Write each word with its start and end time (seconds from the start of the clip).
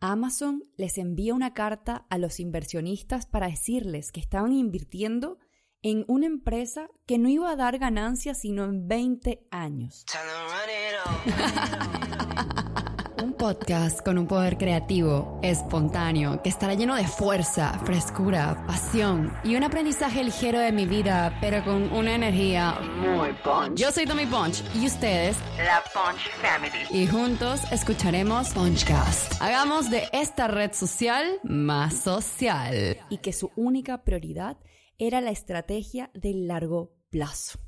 Amazon 0.00 0.62
les 0.76 0.96
envía 0.96 1.34
una 1.34 1.54
carta 1.54 2.06
a 2.08 2.18
los 2.18 2.38
inversionistas 2.38 3.26
para 3.26 3.48
decirles 3.48 4.12
que 4.12 4.20
estaban 4.20 4.52
invirtiendo 4.52 5.38
en 5.82 6.04
una 6.06 6.26
empresa 6.26 6.88
que 7.04 7.18
no 7.18 7.28
iba 7.28 7.50
a 7.50 7.56
dar 7.56 7.78
ganancias 7.78 8.40
sino 8.40 8.64
en 8.64 8.86
20 8.86 9.48
años. 9.50 10.04
Un 13.22 13.32
podcast 13.32 14.00
con 14.04 14.18
un 14.18 14.26
poder 14.26 14.58
creativo, 14.58 15.40
espontáneo, 15.42 16.40
que 16.42 16.48
estará 16.48 16.74
lleno 16.74 16.94
de 16.94 17.06
fuerza, 17.06 17.78
frescura, 17.84 18.64
pasión 18.66 19.32
y 19.44 19.56
un 19.56 19.64
aprendizaje 19.64 20.22
ligero 20.22 20.58
de 20.60 20.72
mi 20.72 20.86
vida, 20.86 21.36
pero 21.40 21.64
con 21.64 21.92
una 21.92 22.14
energía 22.14 22.78
muy 22.80 23.32
punch. 23.44 23.78
Yo 23.78 23.90
soy 23.90 24.06
Tommy 24.06 24.26
Punch 24.26 24.62
y 24.74 24.86
ustedes, 24.86 25.36
la 25.58 25.82
Punch 25.92 26.30
Family. 26.40 27.02
Y 27.02 27.06
juntos 27.06 27.60
escucharemos 27.72 28.50
Punchcast. 28.50 29.40
Hagamos 29.40 29.90
de 29.90 30.08
esta 30.12 30.48
red 30.48 30.72
social 30.72 31.40
más 31.42 31.94
social. 31.94 32.98
Y 33.10 33.18
que 33.18 33.32
su 33.32 33.50
única 33.56 34.04
prioridad 34.04 34.58
era 34.98 35.20
la 35.20 35.30
estrategia 35.30 36.10
del 36.14 36.46
largo 36.46 36.92
plazo. 37.10 37.58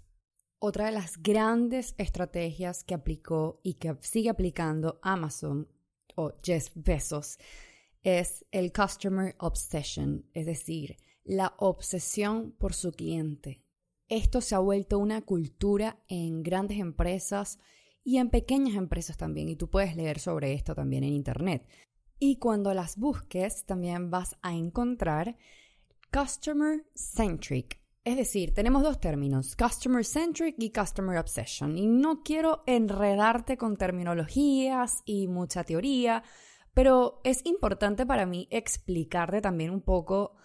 Otra 0.63 0.85
de 0.85 0.93
las 0.93 1.23
grandes 1.23 1.95
estrategias 1.97 2.85
que 2.85 2.93
aplicó 2.93 3.61
y 3.63 3.75
que 3.75 3.97
sigue 4.03 4.29
aplicando 4.29 5.01
Amazon 5.03 5.67
o 6.17 6.35
Jeff 6.43 6.69
Bezos 6.75 7.39
es 8.03 8.45
el 8.51 8.71
Customer 8.71 9.35
Obsession, 9.39 10.27
es 10.35 10.45
decir, 10.45 10.99
la 11.25 11.55
obsesión 11.57 12.53
por 12.53 12.75
su 12.75 12.93
cliente. 12.93 13.65
Esto 14.11 14.43
se 14.43 14.55
ha 14.55 14.59
vuelto 14.59 14.99
una 14.99 15.23
cultura 15.23 16.05
en 16.09 16.43
grandes 16.43 16.79
empresas 16.79 17.59
y 18.05 18.19
en 18.19 18.29
pequeñas 18.29 18.75
empresas 18.75 19.17
también, 19.17 19.49
y 19.49 19.57
tú 19.57 19.71
puedes 19.71 19.97
leer 19.97 20.19
sobre 20.19 20.53
esto 20.53 20.75
también 20.75 21.05
en 21.05 21.15
Internet. 21.15 21.67
Y 22.19 22.37
cuando 22.37 22.75
las 22.75 22.99
busques, 22.99 23.65
también 23.65 24.11
vas 24.11 24.37
a 24.43 24.55
encontrar 24.55 25.39
Customer 26.13 26.85
Centric, 26.95 27.80
es 28.05 28.17
decir, 28.17 28.55
tenemos 28.55 28.83
dos 28.83 28.99
términos, 28.99 29.55
customer 29.57 30.05
centric 30.05 30.55
y 30.59 30.71
customer 30.73 31.19
obsession. 31.19 31.77
Y 31.77 31.87
no 31.87 32.23
quiero 32.23 32.63
enredarte 32.67 33.59
con 33.59 33.77
terminologías 33.77 35.03
y 35.05 35.29
mucha 35.29 35.65
teoría, 35.65 36.23
pero 36.73 37.21
es 37.25 37.45
importante 37.45 38.07
para 38.07 38.25
mí 38.25 38.49
explicarte 38.51 39.43
también 39.43 39.71
un 39.71 39.83
poco 39.83 40.37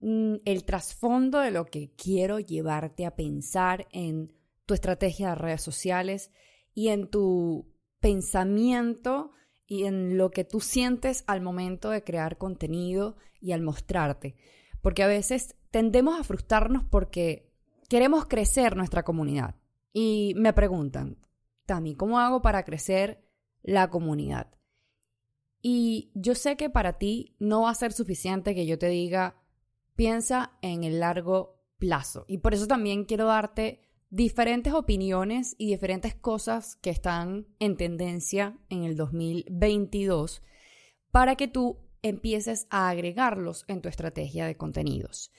mm, 0.00 0.36
el 0.44 0.64
trasfondo 0.64 1.40
de 1.40 1.50
lo 1.50 1.64
que 1.64 1.94
quiero 1.94 2.40
llevarte 2.40 3.06
a 3.06 3.16
pensar 3.16 3.88
en 3.92 4.34
tu 4.66 4.74
estrategia 4.74 5.30
de 5.30 5.34
redes 5.36 5.62
sociales 5.62 6.30
y 6.74 6.88
en 6.88 7.08
tu 7.08 7.74
pensamiento 8.00 9.32
y 9.66 9.84
en 9.84 10.18
lo 10.18 10.30
que 10.30 10.44
tú 10.44 10.60
sientes 10.60 11.24
al 11.26 11.40
momento 11.40 11.88
de 11.90 12.04
crear 12.04 12.36
contenido 12.36 13.16
y 13.40 13.52
al 13.52 13.62
mostrarte. 13.62 14.36
Porque 14.82 15.02
a 15.02 15.06
veces 15.06 15.56
tendemos 15.70 16.18
a 16.18 16.24
frustrarnos 16.24 16.84
porque 16.84 17.50
queremos 17.88 18.26
crecer 18.26 18.76
nuestra 18.76 19.02
comunidad. 19.02 19.56
Y 19.92 20.34
me 20.36 20.52
preguntan, 20.52 21.18
Tami, 21.66 21.94
¿cómo 21.94 22.18
hago 22.18 22.42
para 22.42 22.64
crecer 22.64 23.24
la 23.62 23.90
comunidad? 23.90 24.54
Y 25.60 26.10
yo 26.14 26.34
sé 26.34 26.56
que 26.56 26.70
para 26.70 26.98
ti 26.98 27.34
no 27.38 27.62
va 27.62 27.70
a 27.70 27.74
ser 27.74 27.92
suficiente 27.92 28.54
que 28.54 28.66
yo 28.66 28.78
te 28.78 28.88
diga, 28.88 29.42
piensa 29.96 30.52
en 30.62 30.84
el 30.84 31.00
largo 31.00 31.60
plazo. 31.78 32.24
Y 32.28 32.38
por 32.38 32.54
eso 32.54 32.66
también 32.66 33.04
quiero 33.04 33.26
darte 33.26 33.80
diferentes 34.10 34.72
opiniones 34.72 35.54
y 35.58 35.66
diferentes 35.66 36.14
cosas 36.14 36.76
que 36.76 36.90
están 36.90 37.46
en 37.58 37.76
tendencia 37.76 38.58
en 38.68 38.84
el 38.84 38.96
2022 38.96 40.42
para 41.10 41.36
que 41.36 41.48
tú 41.48 41.78
empieces 42.02 42.66
a 42.70 42.88
agregarlos 42.88 43.64
en 43.68 43.82
tu 43.82 43.88
estrategia 43.88 44.46
de 44.46 44.56
contenidos. 44.56 45.32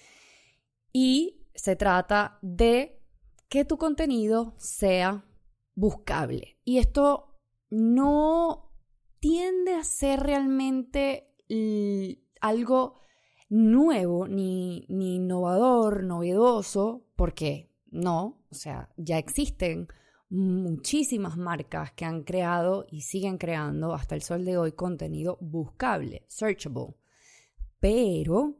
Y 0.91 1.45
se 1.53 1.75
trata 1.75 2.39
de 2.41 3.01
que 3.47 3.65
tu 3.65 3.77
contenido 3.77 4.53
sea 4.57 5.25
buscable. 5.75 6.57
Y 6.63 6.77
esto 6.77 7.39
no 7.69 8.71
tiende 9.19 9.75
a 9.75 9.83
ser 9.83 10.21
realmente 10.21 11.35
algo 12.41 12.93
nuevo, 13.49 14.27
ni, 14.27 14.85
ni 14.89 15.15
innovador, 15.15 16.03
novedoso, 16.03 17.05
porque 17.15 17.71
no, 17.91 18.43
o 18.51 18.55
sea, 18.55 18.89
ya 18.97 19.17
existen 19.17 19.87
muchísimas 20.29 21.37
marcas 21.37 21.91
que 21.93 22.05
han 22.05 22.23
creado 22.23 22.85
y 22.91 23.01
siguen 23.01 23.37
creando 23.39 23.93
hasta 23.93 24.13
el 24.13 24.21
sol 24.21 24.45
de 24.45 24.57
hoy 24.57 24.73
contenido 24.73 25.37
buscable, 25.41 26.23
searchable. 26.27 26.95
Pero 27.79 28.58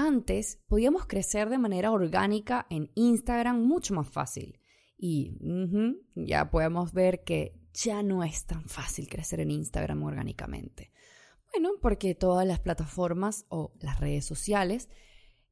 antes 0.00 0.58
podíamos 0.66 1.06
crecer 1.06 1.48
de 1.50 1.58
manera 1.58 1.92
orgánica 1.92 2.66
en 2.70 2.90
Instagram 2.94 3.62
mucho 3.62 3.94
más 3.94 4.08
fácil. 4.08 4.58
Y 4.96 5.36
ya 6.14 6.50
podemos 6.50 6.92
ver 6.92 7.24
que 7.24 7.54
ya 7.72 8.02
no 8.02 8.24
es 8.24 8.44
tan 8.44 8.64
fácil 8.68 9.08
crecer 9.08 9.40
en 9.40 9.50
Instagram 9.50 10.02
orgánicamente. 10.02 10.92
Bueno, 11.52 11.70
porque 11.80 12.14
todas 12.14 12.46
las 12.46 12.60
plataformas 12.60 13.46
o 13.48 13.72
las 13.80 13.98
redes 13.98 14.24
sociales 14.24 14.88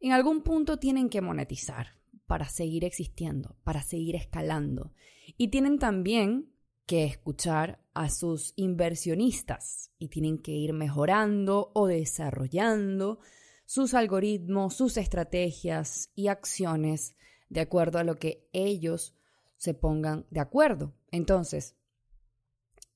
en 0.00 0.12
algún 0.12 0.42
punto 0.42 0.78
tienen 0.78 1.08
que 1.08 1.20
monetizar 1.20 1.96
para 2.26 2.48
seguir 2.48 2.84
existiendo, 2.84 3.56
para 3.64 3.82
seguir 3.82 4.16
escalando. 4.16 4.92
Y 5.36 5.48
tienen 5.48 5.78
también 5.78 6.52
que 6.86 7.04
escuchar 7.04 7.82
a 7.94 8.08
sus 8.10 8.52
inversionistas 8.56 9.90
y 9.98 10.08
tienen 10.08 10.38
que 10.38 10.52
ir 10.52 10.72
mejorando 10.72 11.70
o 11.74 11.86
desarrollando 11.86 13.18
sus 13.68 13.92
algoritmos, 13.92 14.76
sus 14.76 14.96
estrategias 14.96 16.10
y 16.14 16.28
acciones 16.28 17.14
de 17.50 17.60
acuerdo 17.60 17.98
a 17.98 18.02
lo 18.02 18.14
que 18.14 18.48
ellos 18.54 19.14
se 19.58 19.74
pongan 19.74 20.24
de 20.30 20.40
acuerdo. 20.40 20.94
Entonces, 21.10 21.76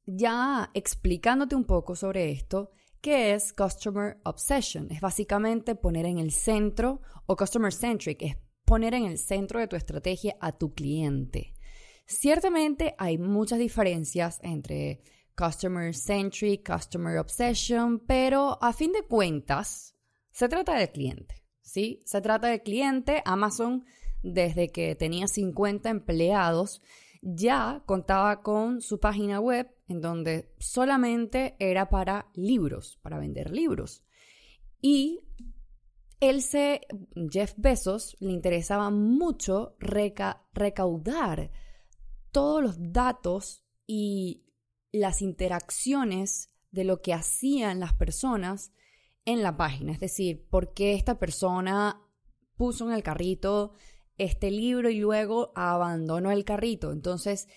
ya 0.06 0.70
explicándote 0.72 1.56
un 1.56 1.64
poco 1.64 1.94
sobre 1.94 2.30
esto, 2.30 2.70
¿qué 3.02 3.34
es 3.34 3.52
Customer 3.52 4.18
Obsession? 4.24 4.90
Es 4.90 5.02
básicamente 5.02 5.74
poner 5.74 6.06
en 6.06 6.18
el 6.18 6.32
centro, 6.32 7.02
o 7.26 7.36
Customer 7.36 7.70
Centric, 7.70 8.22
es 8.22 8.38
poner 8.64 8.94
en 8.94 9.04
el 9.04 9.18
centro 9.18 9.60
de 9.60 9.68
tu 9.68 9.76
estrategia 9.76 10.36
a 10.40 10.52
tu 10.52 10.72
cliente. 10.72 11.52
Ciertamente 12.06 12.94
hay 12.96 13.18
muchas 13.18 13.58
diferencias 13.58 14.38
entre 14.42 15.02
Customer 15.36 15.94
Centric, 15.94 16.66
Customer 16.66 17.18
Obsession, 17.18 17.98
pero 18.06 18.56
a 18.62 18.72
fin 18.72 18.92
de 18.92 19.02
cuentas, 19.02 19.91
se 20.32 20.48
trata 20.48 20.74
del 20.74 20.90
cliente, 20.90 21.44
¿sí? 21.60 22.00
Se 22.04 22.20
trata 22.20 22.48
del 22.48 22.62
cliente. 22.62 23.22
Amazon, 23.24 23.84
desde 24.22 24.70
que 24.70 24.94
tenía 24.94 25.28
50 25.28 25.90
empleados, 25.90 26.82
ya 27.20 27.82
contaba 27.86 28.42
con 28.42 28.80
su 28.80 28.98
página 28.98 29.38
web 29.40 29.70
en 29.86 30.00
donde 30.00 30.52
solamente 30.58 31.54
era 31.58 31.88
para 31.88 32.30
libros, 32.34 32.98
para 33.02 33.18
vender 33.18 33.50
libros. 33.52 34.04
Y 34.80 35.20
él 36.18 36.42
se, 36.42 36.80
Jeff 37.30 37.54
Bezos, 37.56 38.16
le 38.18 38.32
interesaba 38.32 38.90
mucho 38.90 39.76
recaudar 39.78 41.50
todos 42.32 42.62
los 42.62 42.76
datos 42.78 43.64
y 43.86 44.44
las 44.92 45.20
interacciones 45.22 46.50
de 46.70 46.84
lo 46.84 47.02
que 47.02 47.12
hacían 47.12 47.80
las 47.80 47.92
personas 47.92 48.72
en 49.24 49.42
la 49.42 49.56
página. 49.56 49.92
Es 49.92 50.00
decir, 50.00 50.46
por 50.48 50.72
qué 50.74 50.94
esta 50.94 51.18
persona 51.18 52.00
puso 52.56 52.88
en 52.88 52.94
el 52.94 53.02
carrito 53.02 53.72
este 54.18 54.50
libro 54.50 54.90
y 54.90 54.98
luego 54.98 55.52
abandonó 55.54 56.30
el 56.30 56.44
carrito. 56.44 56.92
Entonces, 56.92 57.48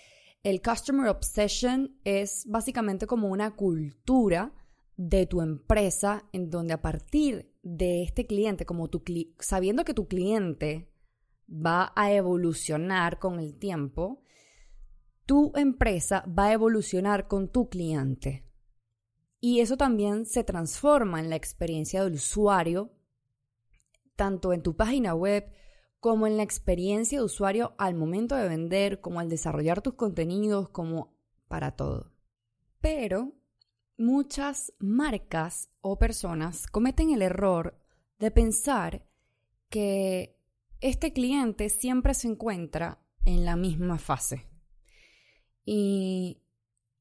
el 0.43 0.61
Customer 0.61 1.07
Obsession 1.09 1.99
es 2.03 2.45
básicamente 2.47 3.07
como 3.07 3.29
una 3.29 3.55
cultura 3.55 4.53
de 4.97 5.25
tu 5.25 5.41
empresa 5.41 6.27
en 6.31 6.49
donde 6.49 6.73
a 6.73 6.81
partir 6.81 7.51
de 7.63 8.03
este 8.03 8.25
cliente, 8.25 8.65
como 8.65 8.87
tu 8.87 9.03
sabiendo 9.39 9.83
que 9.83 9.93
tu 9.93 10.07
cliente 10.07 10.91
va 11.49 11.91
a 11.95 12.11
evolucionar 12.13 13.19
con 13.19 13.39
el 13.39 13.57
tiempo, 13.57 14.21
tu 15.25 15.51
empresa 15.55 16.23
va 16.27 16.45
a 16.45 16.53
evolucionar 16.53 17.27
con 17.27 17.49
tu 17.49 17.69
cliente. 17.69 18.44
Y 19.47 19.59
eso 19.59 19.77
también 19.77 20.25
se 20.25 20.43
transforma 20.43 21.19
en 21.19 21.29
la 21.29 21.35
experiencia 21.35 22.03
del 22.03 22.15
usuario, 22.15 22.91
tanto 24.15 24.53
en 24.53 24.63
tu 24.63 24.75
página 24.75 25.13
web 25.13 25.53
como 25.99 26.25
en 26.25 26.35
la 26.35 26.41
experiencia 26.41 27.19
de 27.19 27.25
usuario 27.25 27.75
al 27.77 27.93
momento 27.93 28.35
de 28.35 28.49
vender, 28.49 29.01
como 29.01 29.19
al 29.19 29.29
desarrollar 29.29 29.83
tus 29.83 29.93
contenidos, 29.93 30.69
como 30.69 31.13
para 31.47 31.75
todo. 31.75 32.11
Pero 32.81 33.33
muchas 33.99 34.73
marcas 34.79 35.69
o 35.79 35.99
personas 35.99 36.65
cometen 36.65 37.11
el 37.11 37.21
error 37.21 37.79
de 38.17 38.31
pensar 38.31 39.05
que 39.69 40.39
este 40.81 41.13
cliente 41.13 41.69
siempre 41.69 42.15
se 42.15 42.29
encuentra 42.29 42.99
en 43.25 43.45
la 43.45 43.55
misma 43.55 43.99
fase. 43.99 44.49
Y 45.63 46.41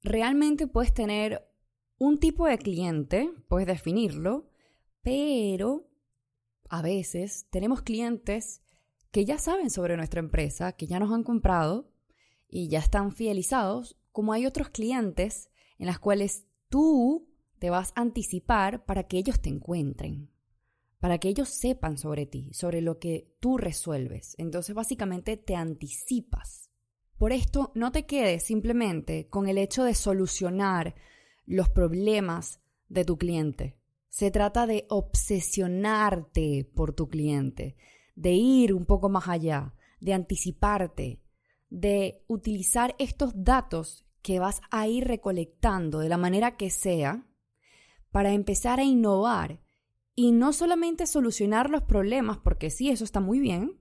realmente 0.02 0.66
puedes 0.66 0.92
tener 0.92 1.53
un 1.98 2.18
tipo 2.18 2.46
de 2.46 2.58
cliente, 2.58 3.30
puedes 3.48 3.66
definirlo, 3.66 4.48
pero 5.02 5.88
a 6.68 6.82
veces 6.82 7.46
tenemos 7.50 7.82
clientes 7.82 8.62
que 9.10 9.24
ya 9.24 9.38
saben 9.38 9.70
sobre 9.70 9.96
nuestra 9.96 10.20
empresa, 10.20 10.72
que 10.72 10.86
ya 10.86 10.98
nos 10.98 11.12
han 11.12 11.22
comprado 11.22 11.92
y 12.48 12.68
ya 12.68 12.80
están 12.80 13.12
fidelizados, 13.12 13.96
como 14.10 14.32
hay 14.32 14.46
otros 14.46 14.70
clientes 14.70 15.50
en 15.78 15.86
las 15.86 15.98
cuales 15.98 16.46
tú 16.68 17.28
te 17.58 17.70
vas 17.70 17.92
a 17.94 18.00
anticipar 18.00 18.84
para 18.84 19.04
que 19.04 19.18
ellos 19.18 19.40
te 19.40 19.50
encuentren, 19.50 20.30
para 20.98 21.18
que 21.18 21.28
ellos 21.28 21.48
sepan 21.48 21.98
sobre 21.98 22.26
ti, 22.26 22.50
sobre 22.52 22.80
lo 22.80 22.98
que 22.98 23.32
tú 23.40 23.56
resuelves. 23.56 24.34
Entonces 24.38 24.74
básicamente 24.74 25.36
te 25.36 25.54
anticipas. 25.54 26.70
Por 27.16 27.32
esto 27.32 27.70
no 27.74 27.92
te 27.92 28.06
quedes 28.06 28.44
simplemente 28.44 29.28
con 29.28 29.48
el 29.48 29.58
hecho 29.58 29.84
de 29.84 29.94
solucionar 29.94 30.94
los 31.46 31.68
problemas 31.68 32.60
de 32.88 33.04
tu 33.04 33.18
cliente. 33.18 33.78
Se 34.08 34.30
trata 34.30 34.66
de 34.66 34.86
obsesionarte 34.88 36.70
por 36.74 36.94
tu 36.94 37.08
cliente, 37.08 37.76
de 38.14 38.32
ir 38.32 38.72
un 38.72 38.86
poco 38.86 39.08
más 39.08 39.28
allá, 39.28 39.74
de 40.00 40.14
anticiparte, 40.14 41.20
de 41.70 42.22
utilizar 42.28 42.94
estos 42.98 43.32
datos 43.34 44.06
que 44.22 44.38
vas 44.38 44.60
a 44.70 44.86
ir 44.86 45.04
recolectando 45.04 45.98
de 45.98 46.08
la 46.08 46.16
manera 46.16 46.56
que 46.56 46.70
sea 46.70 47.26
para 48.10 48.32
empezar 48.32 48.78
a 48.78 48.84
innovar 48.84 49.60
y 50.14 50.32
no 50.32 50.52
solamente 50.52 51.06
solucionar 51.06 51.68
los 51.68 51.82
problemas, 51.82 52.38
porque 52.38 52.70
sí, 52.70 52.88
eso 52.88 53.04
está 53.04 53.20
muy 53.20 53.40
bien, 53.40 53.80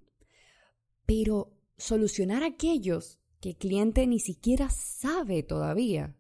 pero 1.05 1.53
solucionar 1.77 2.43
aquellos 2.43 3.19
que 3.39 3.49
el 3.49 3.57
cliente 3.57 4.07
ni 4.07 4.19
siquiera 4.19 4.69
sabe 4.69 5.43
todavía 5.43 6.15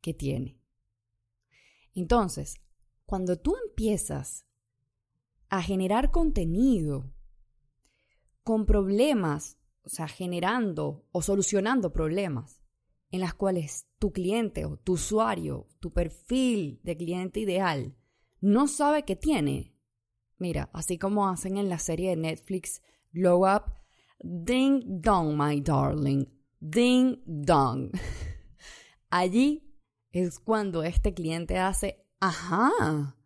que 0.00 0.14
tiene. 0.14 0.57
Entonces, 1.98 2.60
cuando 3.06 3.40
tú 3.40 3.56
empiezas 3.68 4.46
a 5.48 5.62
generar 5.62 6.12
contenido 6.12 7.12
con 8.44 8.66
problemas, 8.66 9.58
o 9.82 9.88
sea, 9.88 10.06
generando 10.06 11.06
o 11.10 11.22
solucionando 11.22 11.92
problemas 11.92 12.62
en 13.10 13.20
las 13.20 13.34
cuales 13.34 13.88
tu 13.98 14.12
cliente 14.12 14.64
o 14.64 14.76
tu 14.76 14.92
usuario, 14.92 15.66
tu 15.80 15.92
perfil 15.92 16.80
de 16.84 16.96
cliente 16.96 17.40
ideal, 17.40 17.96
no 18.40 18.68
sabe 18.68 19.04
que 19.04 19.16
tiene. 19.16 19.74
Mira, 20.36 20.70
así 20.72 20.98
como 20.98 21.28
hacen 21.28 21.56
en 21.56 21.68
la 21.68 21.80
serie 21.80 22.10
de 22.10 22.16
Netflix 22.16 22.80
Blow 23.10 23.44
Up, 23.44 23.64
Ding 24.20 25.00
Dong, 25.00 25.36
my 25.36 25.60
darling, 25.60 26.26
Ding 26.60 27.20
Dong. 27.26 27.90
Allí 29.10 29.67
es 30.12 30.38
cuando 30.38 30.82
este 30.82 31.14
cliente 31.14 31.58
hace, 31.58 32.04
ajá, 32.20 33.16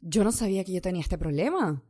yo 0.00 0.24
no 0.24 0.32
sabía 0.32 0.64
que 0.64 0.72
yo 0.72 0.80
tenía 0.80 1.02
este 1.02 1.18
problema. 1.18 1.82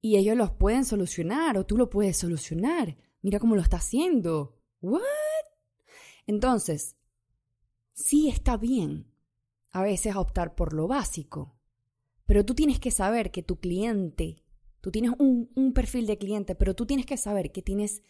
Y 0.00 0.16
ellos 0.16 0.36
los 0.36 0.52
pueden 0.52 0.84
solucionar 0.84 1.58
o 1.58 1.66
tú 1.66 1.76
lo 1.76 1.90
puedes 1.90 2.16
solucionar. 2.16 2.96
Mira 3.22 3.40
cómo 3.40 3.56
lo 3.56 3.62
está 3.62 3.78
haciendo. 3.78 4.60
¿What? 4.80 5.02
Entonces, 6.26 6.96
sí 7.92 8.28
está 8.28 8.56
bien 8.56 9.12
a 9.72 9.82
veces 9.82 10.16
optar 10.16 10.54
por 10.54 10.72
lo 10.72 10.88
básico, 10.88 11.58
pero 12.24 12.44
tú 12.44 12.54
tienes 12.54 12.80
que 12.80 12.90
saber 12.90 13.30
que 13.30 13.42
tu 13.42 13.58
cliente, 13.58 14.42
tú 14.80 14.90
tienes 14.90 15.12
un, 15.18 15.50
un 15.54 15.72
perfil 15.72 16.06
de 16.06 16.18
cliente, 16.18 16.54
pero 16.54 16.74
tú 16.74 16.86
tienes 16.86 17.06
que 17.06 17.16
saber 17.16 17.52
que 17.52 17.62
tienes 17.62 18.02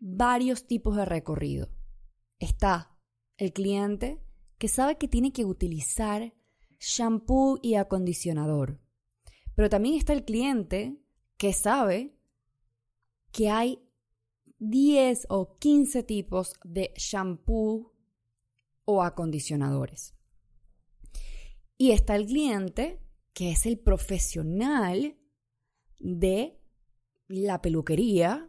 varios 0.00 0.66
tipos 0.66 0.96
de 0.96 1.04
recorrido. 1.04 1.68
Está 2.38 2.96
el 3.36 3.52
cliente 3.52 4.22
que 4.62 4.68
sabe 4.68 4.96
que 4.96 5.08
tiene 5.08 5.32
que 5.32 5.44
utilizar 5.44 6.32
shampoo 6.78 7.58
y 7.62 7.74
acondicionador. 7.74 8.80
Pero 9.56 9.68
también 9.68 9.96
está 9.96 10.12
el 10.12 10.24
cliente 10.24 11.02
que 11.36 11.52
sabe 11.52 12.16
que 13.32 13.50
hay 13.50 13.82
10 14.60 15.26
o 15.30 15.58
15 15.58 16.04
tipos 16.04 16.52
de 16.62 16.94
shampoo 16.96 17.92
o 18.84 19.02
acondicionadores. 19.02 20.14
Y 21.76 21.90
está 21.90 22.14
el 22.14 22.26
cliente, 22.26 23.00
que 23.32 23.50
es 23.50 23.66
el 23.66 23.80
profesional 23.80 25.18
de 25.98 26.62
la 27.26 27.60
peluquería, 27.60 28.48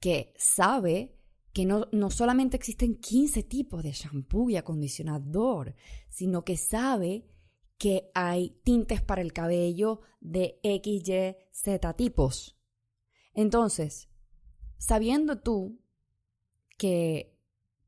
que 0.00 0.32
sabe 0.38 1.15
que 1.56 1.64
no, 1.64 1.88
no, 1.90 2.10
solamente 2.10 2.54
existen 2.54 2.96
15 2.96 3.42
tipos 3.44 3.82
de 3.82 3.92
shampoo 3.92 4.50
y 4.50 4.56
acondicionador, 4.56 5.74
sino 6.10 6.44
que 6.44 6.58
sabe 6.58 7.24
que 7.78 8.10
hay 8.12 8.60
tintes 8.62 9.00
para 9.00 9.22
el 9.22 9.32
cabello 9.32 10.02
de 10.20 10.60
X, 10.62 11.08
Y, 11.08 11.36
Z 11.52 11.94
tipos. 11.94 12.60
Entonces, 13.32 14.10
sabiendo 14.76 15.40
tú 15.40 15.80
que 16.76 17.40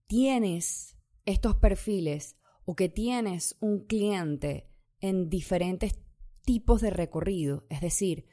tienes 0.07 0.97
estos 1.27 1.57
perfiles 1.57 2.39
o 2.65 2.75
que 2.75 2.89
tienes 2.89 3.55
un 3.61 3.85
cliente 3.85 4.71
en 4.99 5.29
diferentes 5.29 6.01
tipos 6.41 6.81
de 6.81 6.89
recorrido, 6.89 7.67
es 7.69 7.83
decir, 7.83 8.25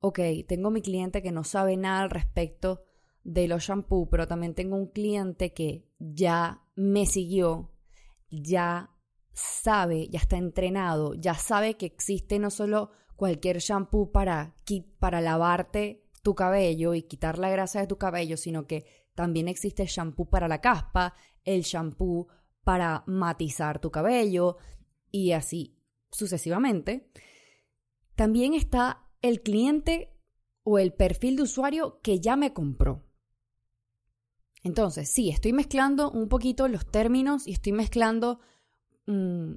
ok, 0.00 0.18
tengo 0.48 0.70
mi 0.70 0.80
cliente 0.80 1.20
que 1.20 1.30
no 1.30 1.44
sabe 1.44 1.76
nada 1.76 2.04
al 2.04 2.08
respecto 2.08 2.86
de 3.24 3.48
los 3.48 3.64
shampoos, 3.64 4.08
pero 4.10 4.26
también 4.26 4.54
tengo 4.54 4.76
un 4.76 4.86
cliente 4.86 5.52
que 5.52 5.88
ya 5.98 6.62
me 6.74 7.06
siguió, 7.06 7.72
ya 8.30 8.90
sabe, 9.32 10.08
ya 10.08 10.20
está 10.20 10.36
entrenado, 10.36 11.14
ya 11.14 11.34
sabe 11.34 11.74
que 11.74 11.86
existe 11.86 12.38
no 12.38 12.50
solo 12.50 12.90
cualquier 13.16 13.58
shampoo 13.58 14.10
para, 14.10 14.56
para 14.98 15.20
lavarte 15.20 16.08
tu 16.22 16.34
cabello 16.34 16.94
y 16.94 17.02
quitar 17.02 17.38
la 17.38 17.50
grasa 17.50 17.80
de 17.80 17.86
tu 17.86 17.98
cabello, 17.98 18.36
sino 18.36 18.66
que 18.66 18.86
también 19.14 19.48
existe 19.48 19.84
shampoo 19.86 20.28
para 20.28 20.48
la 20.48 20.60
caspa, 20.60 21.14
el 21.44 21.62
shampoo 21.62 22.28
para 22.64 23.04
matizar 23.06 23.80
tu 23.80 23.90
cabello 23.90 24.56
y 25.10 25.32
así 25.32 25.78
sucesivamente. 26.10 27.10
También 28.14 28.54
está 28.54 29.08
el 29.20 29.42
cliente 29.42 30.12
o 30.64 30.78
el 30.78 30.92
perfil 30.92 31.36
de 31.36 31.42
usuario 31.42 32.00
que 32.02 32.20
ya 32.20 32.36
me 32.36 32.52
compró. 32.52 33.04
Entonces, 34.62 35.10
sí, 35.10 35.30
estoy 35.30 35.52
mezclando 35.52 36.10
un 36.10 36.28
poquito 36.28 36.68
los 36.68 36.86
términos 36.86 37.46
y 37.46 37.52
estoy 37.52 37.72
mezclando 37.72 38.40
mm, 39.06 39.54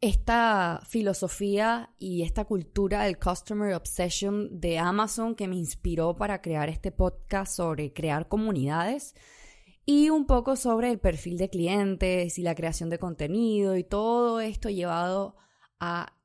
esta 0.00 0.80
filosofía 0.88 1.94
y 1.98 2.22
esta 2.22 2.44
cultura 2.44 3.04
del 3.04 3.18
Customer 3.18 3.74
Obsession 3.74 4.60
de 4.60 4.78
Amazon 4.78 5.34
que 5.34 5.46
me 5.46 5.56
inspiró 5.56 6.16
para 6.16 6.40
crear 6.40 6.68
este 6.68 6.90
podcast 6.90 7.54
sobre 7.54 7.92
crear 7.92 8.26
comunidades 8.26 9.14
y 9.84 10.10
un 10.10 10.26
poco 10.26 10.56
sobre 10.56 10.90
el 10.90 10.98
perfil 10.98 11.36
de 11.36 11.50
clientes 11.50 12.38
y 12.38 12.42
la 12.42 12.54
creación 12.54 12.90
de 12.90 12.98
contenido 12.98 13.76
y 13.76 13.84
todo 13.84 14.40
esto 14.40 14.70
llevado 14.70 15.36
a 15.78 16.16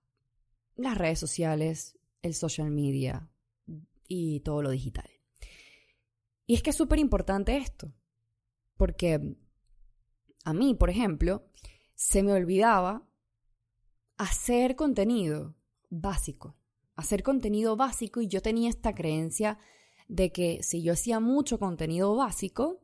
las 0.76 0.98
redes 0.98 1.20
sociales, 1.20 1.98
el 2.22 2.34
social 2.34 2.72
media 2.72 3.30
y 4.08 4.40
todo 4.42 4.62
lo 4.62 4.70
digital. 4.70 5.10
Y 6.48 6.54
es 6.54 6.64
que 6.64 6.70
es 6.70 6.76
súper 6.76 7.00
importante 7.00 7.58
esto, 7.58 7.92
porque 8.78 9.36
a 10.44 10.54
mí, 10.54 10.74
por 10.76 10.90
ejemplo, 10.90 11.46
se 11.96 12.24
me 12.24 12.34
olvidaba 12.34 13.08
hacer 14.18 14.76
contenido 14.76 15.56
básico, 15.90 16.58
hacer 16.96 17.24
contenido 17.24 17.76
básico 17.76 18.22
y 18.22 18.28
yo 18.28 18.42
tenía 18.42 18.70
esta 18.70 18.94
creencia 18.94 19.58
de 20.08 20.32
que 20.32 20.62
si 20.62 20.84
yo 20.84 20.94
hacía 20.94 21.20
mucho 21.20 21.58
contenido 21.58 22.16
básico, 22.16 22.82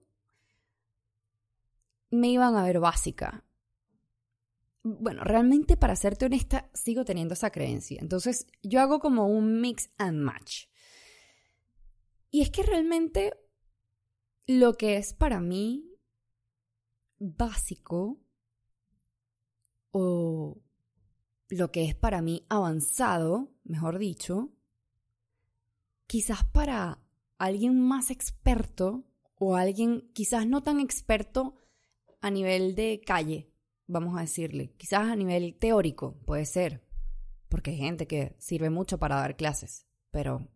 me 2.09 2.29
iban 2.29 2.55
a 2.55 2.63
ver 2.63 2.79
básica. 2.79 3.45
Bueno, 4.83 5.23
realmente 5.23 5.77
para 5.77 5.95
serte 5.95 6.25
honesta, 6.25 6.69
sigo 6.73 7.05
teniendo 7.05 7.35
esa 7.35 7.51
creencia. 7.51 7.99
Entonces, 8.01 8.47
yo 8.63 8.81
hago 8.81 8.99
como 8.99 9.27
un 9.27 9.61
mix 9.61 9.91
and 9.97 10.19
match. 10.19 10.65
Y 12.31 12.41
es 12.41 12.49
que 12.49 12.63
realmente 12.63 13.33
lo 14.47 14.73
que 14.77 14.97
es 14.97 15.13
para 15.13 15.39
mí 15.39 15.91
básico 17.19 18.19
o 19.91 20.61
lo 21.49 21.71
que 21.71 21.85
es 21.85 21.95
para 21.95 22.21
mí 22.21 22.45
avanzado, 22.49 23.51
mejor 23.63 23.99
dicho, 23.99 24.49
quizás 26.07 26.43
para 26.45 26.99
alguien 27.37 27.79
más 27.79 28.09
experto 28.09 29.03
o 29.35 29.55
alguien 29.55 30.09
quizás 30.13 30.47
no 30.47 30.63
tan 30.63 30.79
experto 30.79 31.55
a 32.21 32.29
nivel 32.29 32.75
de 32.75 33.01
calle, 33.05 33.51
vamos 33.87 34.17
a 34.17 34.21
decirle, 34.21 34.73
quizás 34.77 35.09
a 35.09 35.15
nivel 35.15 35.55
teórico, 35.55 36.15
puede 36.25 36.45
ser, 36.45 36.83
porque 37.49 37.71
hay 37.71 37.77
gente 37.77 38.07
que 38.07 38.35
sirve 38.39 38.69
mucho 38.69 38.97
para 38.97 39.15
dar 39.15 39.35
clases, 39.35 39.87
pero 40.11 40.47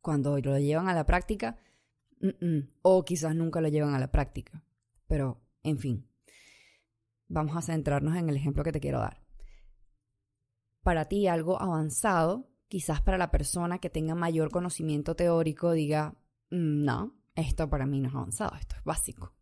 cuando 0.00 0.38
lo 0.38 0.58
llevan 0.58 0.88
a 0.88 0.94
la 0.94 1.06
práctica, 1.06 1.58
o 2.82 3.04
quizás 3.04 3.34
nunca 3.34 3.60
lo 3.60 3.68
llevan 3.68 3.94
a 3.94 3.98
la 3.98 4.10
práctica, 4.10 4.62
pero 5.06 5.40
en 5.62 5.78
fin. 5.78 6.04
vamos 7.28 7.56
a 7.56 7.62
centrarnos 7.62 8.16
en 8.16 8.28
el 8.30 8.36
ejemplo 8.36 8.64
que 8.64 8.72
te 8.72 8.80
quiero 8.80 9.00
dar. 9.00 9.22
Para 10.82 11.06
ti 11.06 11.26
algo 11.26 11.60
avanzado, 11.60 12.48
quizás 12.68 13.02
para 13.02 13.18
la 13.18 13.30
persona 13.30 13.78
que 13.78 13.90
tenga 13.90 14.14
mayor 14.14 14.50
conocimiento 14.50 15.14
teórico 15.14 15.72
diga, 15.72 16.14
mm, 16.50 16.84
no, 16.84 17.14
esto 17.34 17.68
para 17.68 17.86
mí 17.86 18.00
no 18.00 18.08
es 18.08 18.14
avanzado, 18.14 18.56
esto 18.56 18.76
es 18.76 18.84
básico. 18.84 19.34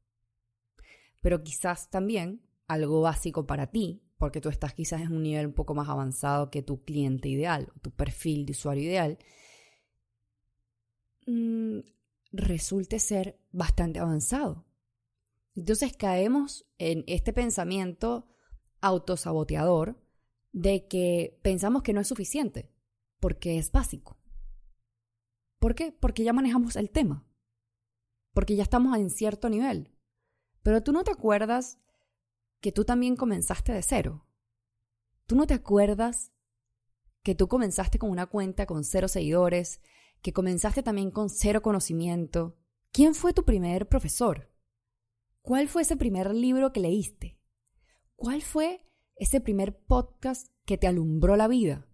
Pero 1.21 1.43
quizás 1.43 1.91
también 1.91 2.43
algo 2.67 3.01
básico 3.01 3.47
para 3.47 3.69
ti, 3.69 4.03
porque 4.19 4.41
tú 4.41 4.49
estás 4.49 4.75
quizás 4.75 5.03
en 5.03 5.13
un 5.13 5.23
nivel 5.23 5.47
un 5.47 5.53
poco 5.53 5.75
más 5.75 5.89
avanzado 5.89 6.51
que 6.51 6.63
tu 6.63 6.83
cliente 6.83 7.29
ideal, 7.29 7.73
tu 7.83 7.91
perfil 7.91 8.47
de 8.47 8.53
usuario 8.53 8.85
ideal, 8.85 9.19
mm, 11.27 11.79
resulte 12.37 12.99
ser 12.99 13.41
bastante 13.53 13.99
avanzado. 13.99 14.67
Entonces 15.55 15.97
caemos 15.97 16.67
en 16.79 17.05
este 17.07 17.33
pensamiento 17.33 18.29
autosaboteador 18.81 20.01
de 20.53 20.87
que 20.87 21.39
pensamos 21.43 21.83
que 21.83 21.93
no 21.93 22.01
es 22.01 22.09
suficiente, 22.09 22.71
porque 23.21 23.59
es 23.59 23.73
básico. 23.73 24.19
¿Por 25.59 25.75
qué? 25.75 25.93
Porque 25.93 26.25
ya 26.25 26.33
manejamos 26.33 26.77
el 26.77 26.91
tema, 26.91 27.27
porque 28.33 28.57
ya 28.57 28.63
estamos 28.63 28.97
en 28.99 29.11
cierto 29.11 29.49
nivel. 29.49 29.95
Pero 30.63 30.83
tú 30.83 30.93
no 30.93 31.05
te 31.05 31.11
acuerdas 31.11 31.79
que 32.61 32.73
tú 32.73 32.85
también 32.85 33.17
comenzaste 33.17 33.73
de 33.73 33.83
cero. 33.83 34.27
Tú 35.27 35.37
no 35.37 35.47
te 35.47 35.55
acuerdas 35.55 36.33
que 37.23 37.35
tú 37.35 37.49
comenzaste 37.49 37.99
con 37.99 38.11
una 38.11 38.27
cuenta 38.27 38.67
con 38.67 38.85
cero 38.85 39.09
seguidores, 39.09 39.81
que 40.23 40.33
comenzaste 40.33 40.83
también 40.83 41.11
con 41.11 41.31
cero 41.31 41.63
conocimiento. 41.63 42.59
¿Quién 42.93 43.15
fue 43.15 43.33
tu 43.33 43.45
primer 43.45 43.89
profesor? 43.89 44.53
¿Cuál 45.43 45.69
fue 45.69 45.83
ese 45.83 45.97
primer 45.97 46.35
libro 46.35 46.73
que 46.73 46.81
leíste? 46.81 47.39
¿Cuál 48.17 48.43
fue 48.43 48.85
ese 49.15 49.41
primer 49.41 49.79
podcast 49.79 50.49
que 50.65 50.79
te 50.79 50.87
alumbró 50.87 51.37
la 51.37 51.49
vida? 51.49 51.89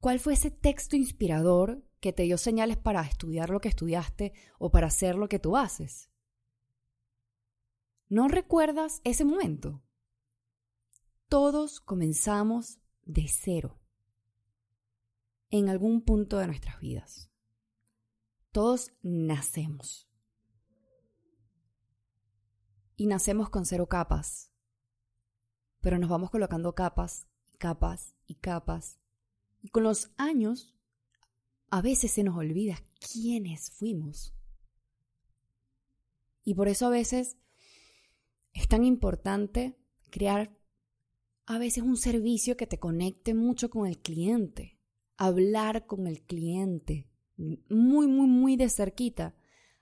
¿Cuál 0.00 0.20
fue 0.20 0.34
ese 0.34 0.50
texto 0.50 0.96
inspirador 0.96 1.88
que 2.00 2.12
te 2.12 2.24
dio 2.24 2.38
señales 2.38 2.76
para 2.76 3.00
estudiar 3.02 3.50
lo 3.50 3.60
que 3.60 3.68
estudiaste 3.68 4.34
o 4.58 4.70
para 4.70 4.88
hacer 4.88 5.16
lo 5.16 5.28
que 5.28 5.38
tú 5.38 5.56
haces? 5.56 6.10
¿No 8.08 8.28
recuerdas 8.28 9.00
ese 9.04 9.24
momento? 9.24 9.82
Todos 11.28 11.80
comenzamos 11.80 12.78
de 13.02 13.26
cero 13.28 13.80
en 15.58 15.68
algún 15.68 16.02
punto 16.02 16.38
de 16.38 16.46
nuestras 16.46 16.80
vidas. 16.80 17.30
Todos 18.52 18.92
nacemos. 19.02 20.08
Y 22.96 23.06
nacemos 23.06 23.50
con 23.50 23.66
cero 23.66 23.88
capas, 23.88 24.52
pero 25.80 25.98
nos 25.98 26.08
vamos 26.08 26.30
colocando 26.30 26.74
capas 26.74 27.26
capas 27.64 28.14
y 28.26 28.34
capas. 28.34 29.00
Y 29.62 29.68
con 29.70 29.84
los 29.84 30.10
años, 30.16 30.74
a 31.70 31.80
veces 31.80 32.10
se 32.10 32.22
nos 32.22 32.36
olvida 32.36 32.76
quiénes 33.00 33.70
fuimos. 33.70 34.34
Y 36.44 36.54
por 36.54 36.68
eso 36.68 36.86
a 36.86 36.90
veces 36.90 37.38
es 38.52 38.68
tan 38.68 38.84
importante 38.84 39.78
crear 40.10 40.54
a 41.46 41.58
veces 41.58 41.84
un 41.84 41.96
servicio 41.96 42.56
que 42.56 42.66
te 42.66 42.78
conecte 42.78 43.34
mucho 43.34 43.70
con 43.70 43.86
el 43.86 43.98
cliente, 43.98 44.73
hablar 45.16 45.86
con 45.86 46.06
el 46.06 46.22
cliente 46.22 47.08
muy, 47.36 48.06
muy, 48.06 48.26
muy 48.26 48.56
de 48.56 48.68
cerquita, 48.68 49.34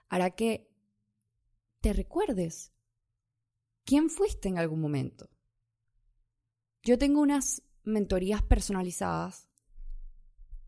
hará 0.09 0.31
que 0.31 0.71
te 1.81 1.93
recuerdes 1.93 2.73
quién 3.85 4.09
fuiste 4.11 4.49
en 4.49 4.59
algún 4.59 4.81
momento. 4.81 5.29
Yo 6.83 6.99
tengo 6.99 7.21
unas 7.21 7.63
mentorías 7.85 8.43
personalizadas 8.43 9.49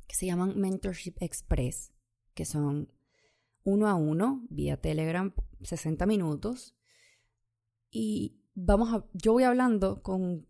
que 0.07 0.15
se 0.15 0.27
llaman 0.27 0.59
Mentorship 0.59 1.15
Express, 1.21 1.93
que 2.35 2.45
son 2.45 2.93
uno 3.65 3.89
a 3.89 3.95
uno, 3.95 4.47
vía 4.51 4.81
Telegram, 4.81 5.33
60 5.63 6.05
minutos, 6.07 6.77
y 7.91 8.43
vamos 8.55 8.93
a, 8.93 9.07
yo 9.13 9.33
voy 9.33 9.45
hablando 9.45 10.03
con 10.03 10.47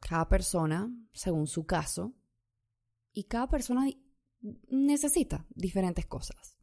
cada 0.00 0.28
persona 0.28 0.94
según 1.12 1.46
su 1.46 1.66
caso 1.66 2.14
y 3.12 3.24
cada 3.24 3.48
persona 3.48 3.88
necesita 4.68 5.46
diferentes 5.50 6.06
cosas. 6.06 6.58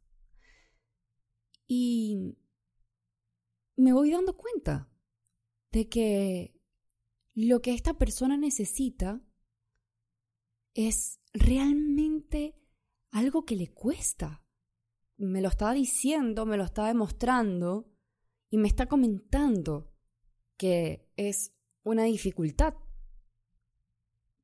Y 1.67 2.37
me 3.75 3.93
voy 3.93 4.11
dando 4.11 4.35
cuenta 4.35 4.91
de 5.71 5.87
que 5.87 6.59
lo 7.33 7.61
que 7.61 7.73
esta 7.73 7.97
persona 7.97 8.37
necesita 8.37 9.21
es 10.73 11.19
realmente 11.33 12.55
algo 13.11 13.45
que 13.45 13.55
le 13.55 13.71
cuesta. 13.71 14.43
Me 15.17 15.41
lo 15.41 15.49
está 15.49 15.71
diciendo, 15.73 16.45
me 16.45 16.57
lo 16.57 16.63
está 16.63 16.87
demostrando 16.87 17.91
y 18.49 18.57
me 18.57 18.67
está 18.67 18.87
comentando 18.87 19.93
que 20.57 21.09
es 21.15 21.53
una 21.83 22.03
dificultad. 22.03 22.73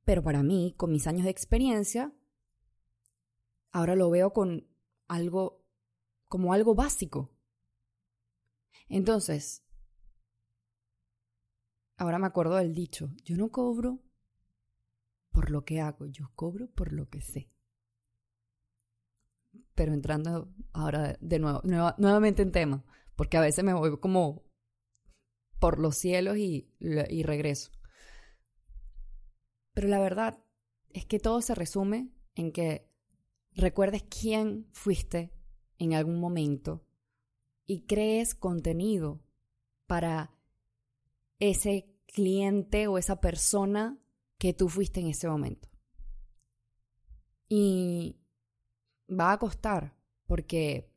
Pero 0.05 0.23
para 0.23 0.43
mí, 0.43 0.73
con 0.77 0.91
mis 0.91 1.07
años 1.07 1.25
de 1.25 1.31
experiencia, 1.31 2.13
ahora 3.71 3.95
lo 3.95 4.09
veo 4.09 4.31
con 4.31 4.67
algo 5.07 5.65
como 6.27 6.53
algo 6.53 6.75
básico. 6.75 7.31
Entonces, 8.87 9.63
ahora 11.97 12.19
me 12.19 12.27
acuerdo 12.27 12.55
del 12.55 12.73
dicho, 12.73 13.09
yo 13.23 13.35
no 13.35 13.49
cobro 13.49 13.99
por 15.31 15.49
lo 15.49 15.65
que 15.65 15.81
hago, 15.81 16.05
yo 16.05 16.31
cobro 16.35 16.67
por 16.67 16.93
lo 16.93 17.09
que 17.09 17.21
sé. 17.21 17.49
Pero 19.73 19.93
entrando 19.93 20.53
ahora 20.71 21.17
de 21.19 21.39
nuevo, 21.39 21.61
nuevamente 21.63 22.41
en 22.43 22.51
tema, 22.51 22.85
porque 23.15 23.37
a 23.37 23.41
veces 23.41 23.63
me 23.63 23.73
voy 23.73 23.97
como 23.99 24.43
por 25.59 25.79
los 25.79 25.97
cielos 25.97 26.37
y, 26.37 26.69
y 26.79 27.23
regreso. 27.23 27.71
Pero 29.75 29.89
la 29.89 29.99
verdad 29.99 30.41
es 30.93 31.05
que 31.05 31.19
todo 31.19 31.41
se 31.41 31.53
resume 31.53 32.09
en 32.33 32.51
que 32.53 32.89
recuerdes 33.51 34.03
quién 34.03 34.67
fuiste 34.71 35.33
en 35.77 35.93
algún 35.93 36.19
momento 36.19 36.87
y 37.65 37.81
crees 37.81 38.35
contenido 38.35 39.21
para 39.85 40.33
ese 41.39 41.93
cliente 42.07 42.87
o 42.87 42.97
esa 42.97 43.19
persona 43.19 43.99
que 44.37 44.53
tú 44.53 44.69
fuiste 44.69 45.01
en 45.01 45.07
ese 45.07 45.27
momento. 45.27 45.67
Y 47.49 48.17
va 49.09 49.33
a 49.33 49.39
costar 49.39 49.97
porque 50.25 50.89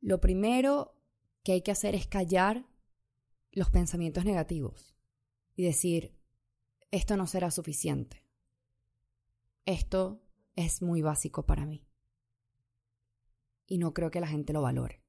lo 0.00 0.20
primero 0.20 1.00
que 1.44 1.52
hay 1.52 1.62
que 1.62 1.70
hacer 1.70 1.94
es 1.94 2.08
callar 2.08 2.66
los 3.52 3.70
pensamientos 3.70 4.24
negativos 4.24 4.96
y 5.54 5.62
decir, 5.62 6.17
esto 6.90 7.16
no 7.16 7.26
será 7.26 7.50
suficiente. 7.50 8.24
Esto 9.64 10.22
es 10.56 10.82
muy 10.82 11.02
básico 11.02 11.46
para 11.46 11.66
mí. 11.66 11.84
Y 13.66 13.78
no 13.78 13.92
creo 13.92 14.10
que 14.10 14.20
la 14.20 14.26
gente 14.26 14.52
lo 14.52 14.62
valore. 14.62 15.02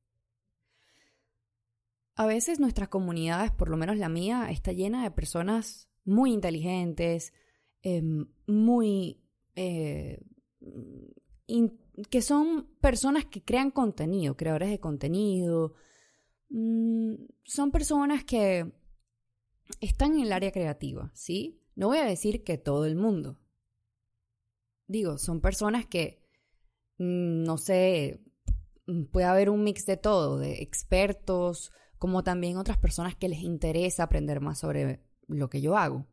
A 2.15 2.25
veces 2.25 2.59
nuestras 2.59 2.89
comunidades, 2.89 3.51
por 3.51 3.69
lo 3.69 3.77
menos 3.77 3.97
la 3.97 4.09
mía, 4.09 4.47
está 4.51 4.73
llena 4.73 5.03
de 5.03 5.11
personas 5.11 5.89
muy 6.03 6.33
inteligentes, 6.33 7.33
em, 7.81 8.27
muy... 8.45 9.23
Eh, 9.55 10.21
que 12.09 12.21
son 12.21 12.69
personas 12.79 13.25
que 13.25 13.43
crean 13.43 13.71
contenido, 13.71 14.37
creadores 14.37 14.69
de 14.69 14.79
contenido, 14.79 15.73
Mm, 16.49 17.13
son 17.43 17.71
personas 17.71 18.23
que 18.23 18.71
están 19.81 20.15
en 20.15 20.21
el 20.21 20.33
área 20.33 20.51
creativa, 20.51 21.11
¿sí? 21.13 21.61
No 21.75 21.87
voy 21.87 21.99
a 21.99 22.05
decir 22.05 22.43
que 22.43 22.57
todo 22.57 22.85
el 22.85 22.95
mundo. 22.95 23.39
Digo, 24.87 25.17
son 25.17 25.41
personas 25.41 25.85
que, 25.85 26.23
mm, 26.97 27.43
no 27.43 27.57
sé, 27.57 28.21
mm, 28.87 29.05
puede 29.05 29.27
haber 29.27 29.49
un 29.49 29.63
mix 29.63 29.85
de 29.85 29.97
todo, 29.97 30.39
de 30.39 30.61
expertos, 30.61 31.71
como 31.97 32.23
también 32.23 32.57
otras 32.57 32.77
personas 32.77 33.15
que 33.15 33.29
les 33.29 33.39
interesa 33.39 34.03
aprender 34.03 34.41
más 34.41 34.59
sobre 34.59 35.03
lo 35.27 35.49
que 35.49 35.61
yo 35.61 35.77
hago. 35.77 36.07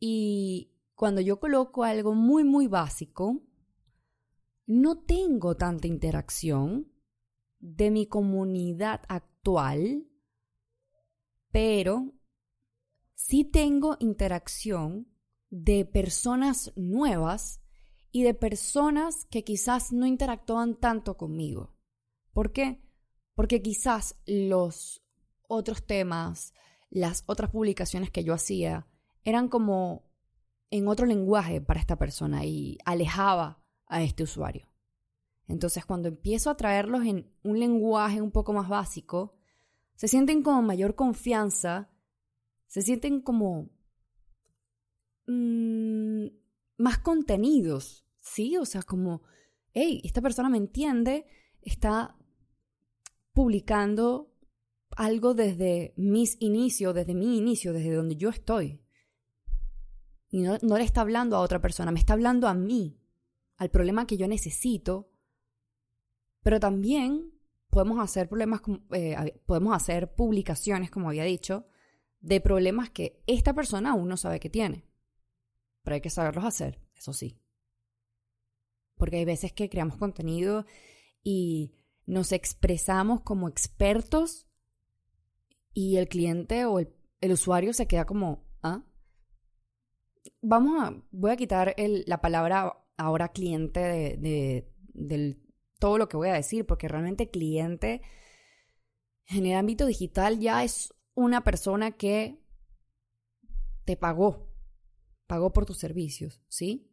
Y 0.00 0.72
cuando 0.94 1.20
yo 1.20 1.38
coloco 1.38 1.84
algo 1.84 2.14
muy, 2.14 2.44
muy 2.44 2.66
básico, 2.66 3.42
no 4.66 4.98
tengo 4.98 5.56
tanta 5.56 5.86
interacción 5.86 6.90
de 7.60 7.90
mi 7.90 8.06
comunidad 8.06 9.02
actual, 9.08 10.06
pero 11.50 12.14
sí 13.24 13.44
tengo 13.44 13.96
interacción 14.00 15.06
de 15.48 15.84
personas 15.84 16.72
nuevas 16.74 17.62
y 18.10 18.24
de 18.24 18.34
personas 18.34 19.26
que 19.26 19.44
quizás 19.44 19.92
no 19.92 20.06
interactúan 20.06 20.74
tanto 20.74 21.16
conmigo. 21.16 21.76
¿Por 22.32 22.52
qué? 22.52 22.82
Porque 23.34 23.62
quizás 23.62 24.16
los 24.26 25.04
otros 25.46 25.86
temas, 25.86 26.52
las 26.90 27.22
otras 27.26 27.50
publicaciones 27.50 28.10
que 28.10 28.24
yo 28.24 28.34
hacía, 28.34 28.88
eran 29.22 29.48
como 29.48 30.10
en 30.70 30.88
otro 30.88 31.06
lenguaje 31.06 31.60
para 31.60 31.78
esta 31.78 31.96
persona 31.96 32.44
y 32.44 32.76
alejaba 32.84 33.62
a 33.86 34.02
este 34.02 34.24
usuario. 34.24 34.68
Entonces, 35.46 35.86
cuando 35.86 36.08
empiezo 36.08 36.50
a 36.50 36.56
traerlos 36.56 37.04
en 37.06 37.32
un 37.44 37.60
lenguaje 37.60 38.20
un 38.20 38.32
poco 38.32 38.52
más 38.52 38.68
básico, 38.68 39.36
se 39.94 40.08
sienten 40.08 40.42
como 40.42 40.60
mayor 40.62 40.96
confianza, 40.96 41.91
se 42.72 42.80
sienten 42.80 43.20
como 43.20 43.68
mmm, 45.26 46.24
más 46.78 46.98
contenidos, 47.00 48.06
¿sí? 48.18 48.56
O 48.56 48.64
sea, 48.64 48.82
como, 48.82 49.20
hey, 49.74 50.00
esta 50.04 50.22
persona 50.22 50.48
me 50.48 50.56
entiende, 50.56 51.26
está 51.60 52.16
publicando 53.34 54.34
algo 54.96 55.34
desde 55.34 55.92
mis 55.98 56.40
inicios, 56.40 56.94
desde 56.94 57.14
mi 57.14 57.36
inicio, 57.36 57.74
desde 57.74 57.92
donde 57.92 58.16
yo 58.16 58.30
estoy. 58.30 58.80
Y 60.30 60.40
no, 60.40 60.56
no, 60.62 60.78
le 60.78 60.84
está 60.84 61.02
hablando 61.02 61.36
a 61.36 61.40
otra 61.40 61.60
persona, 61.60 61.92
me 61.92 61.98
está 61.98 62.14
hablando 62.14 62.48
a 62.48 62.54
mí, 62.54 62.98
al 63.58 63.70
problema 63.70 64.06
que 64.06 64.16
yo 64.16 64.26
necesito. 64.28 65.12
Pero 66.42 66.58
también 66.58 67.34
podemos 67.68 67.98
hacer 67.98 68.30
problemas, 68.30 68.62
eh, 68.92 69.42
podemos 69.44 69.76
hacer 69.76 70.14
publicaciones, 70.14 70.90
como 70.90 71.10
había 71.10 71.24
dicho, 71.24 71.66
de 72.22 72.40
problemas 72.40 72.88
que 72.90 73.22
esta 73.26 73.52
persona 73.52 73.90
aún 73.90 74.08
no 74.08 74.16
sabe 74.16 74.40
que 74.40 74.48
tiene. 74.48 74.86
Pero 75.82 75.94
hay 75.94 76.00
que 76.00 76.10
saberlos 76.10 76.44
hacer, 76.44 76.80
eso 76.96 77.12
sí. 77.12 77.38
Porque 78.96 79.16
hay 79.16 79.24
veces 79.24 79.52
que 79.52 79.68
creamos 79.68 79.96
contenido 79.96 80.64
y 81.22 81.74
nos 82.06 82.32
expresamos 82.32 83.20
como 83.22 83.48
expertos 83.48 84.46
y 85.74 85.96
el 85.96 86.08
cliente 86.08 86.64
o 86.64 86.78
el, 86.78 86.92
usuario 87.32 87.72
se 87.72 87.86
queda 87.86 88.04
como, 88.04 88.44
¿ah? 88.62 88.84
Vamos 90.40 90.82
a, 90.82 91.02
voy 91.10 91.32
a 91.32 91.36
quitar 91.36 91.74
la 91.78 92.20
palabra 92.20 92.84
ahora 92.96 93.28
cliente 93.28 93.80
de, 93.80 94.68
de 94.92 95.42
todo 95.78 95.98
lo 95.98 96.08
que 96.08 96.16
voy 96.16 96.28
a 96.28 96.34
decir, 96.34 96.66
porque 96.66 96.88
realmente 96.88 97.30
cliente 97.30 98.02
en 99.26 99.46
el 99.46 99.56
ámbito 99.56 99.86
digital 99.86 100.38
ya 100.38 100.62
es 100.62 100.94
una 101.14 101.44
persona 101.44 101.92
que 101.92 102.42
te 103.84 103.96
pagó, 103.96 104.54
pagó 105.26 105.52
por 105.52 105.66
tus 105.66 105.78
servicios, 105.78 106.40
¿sí? 106.48 106.90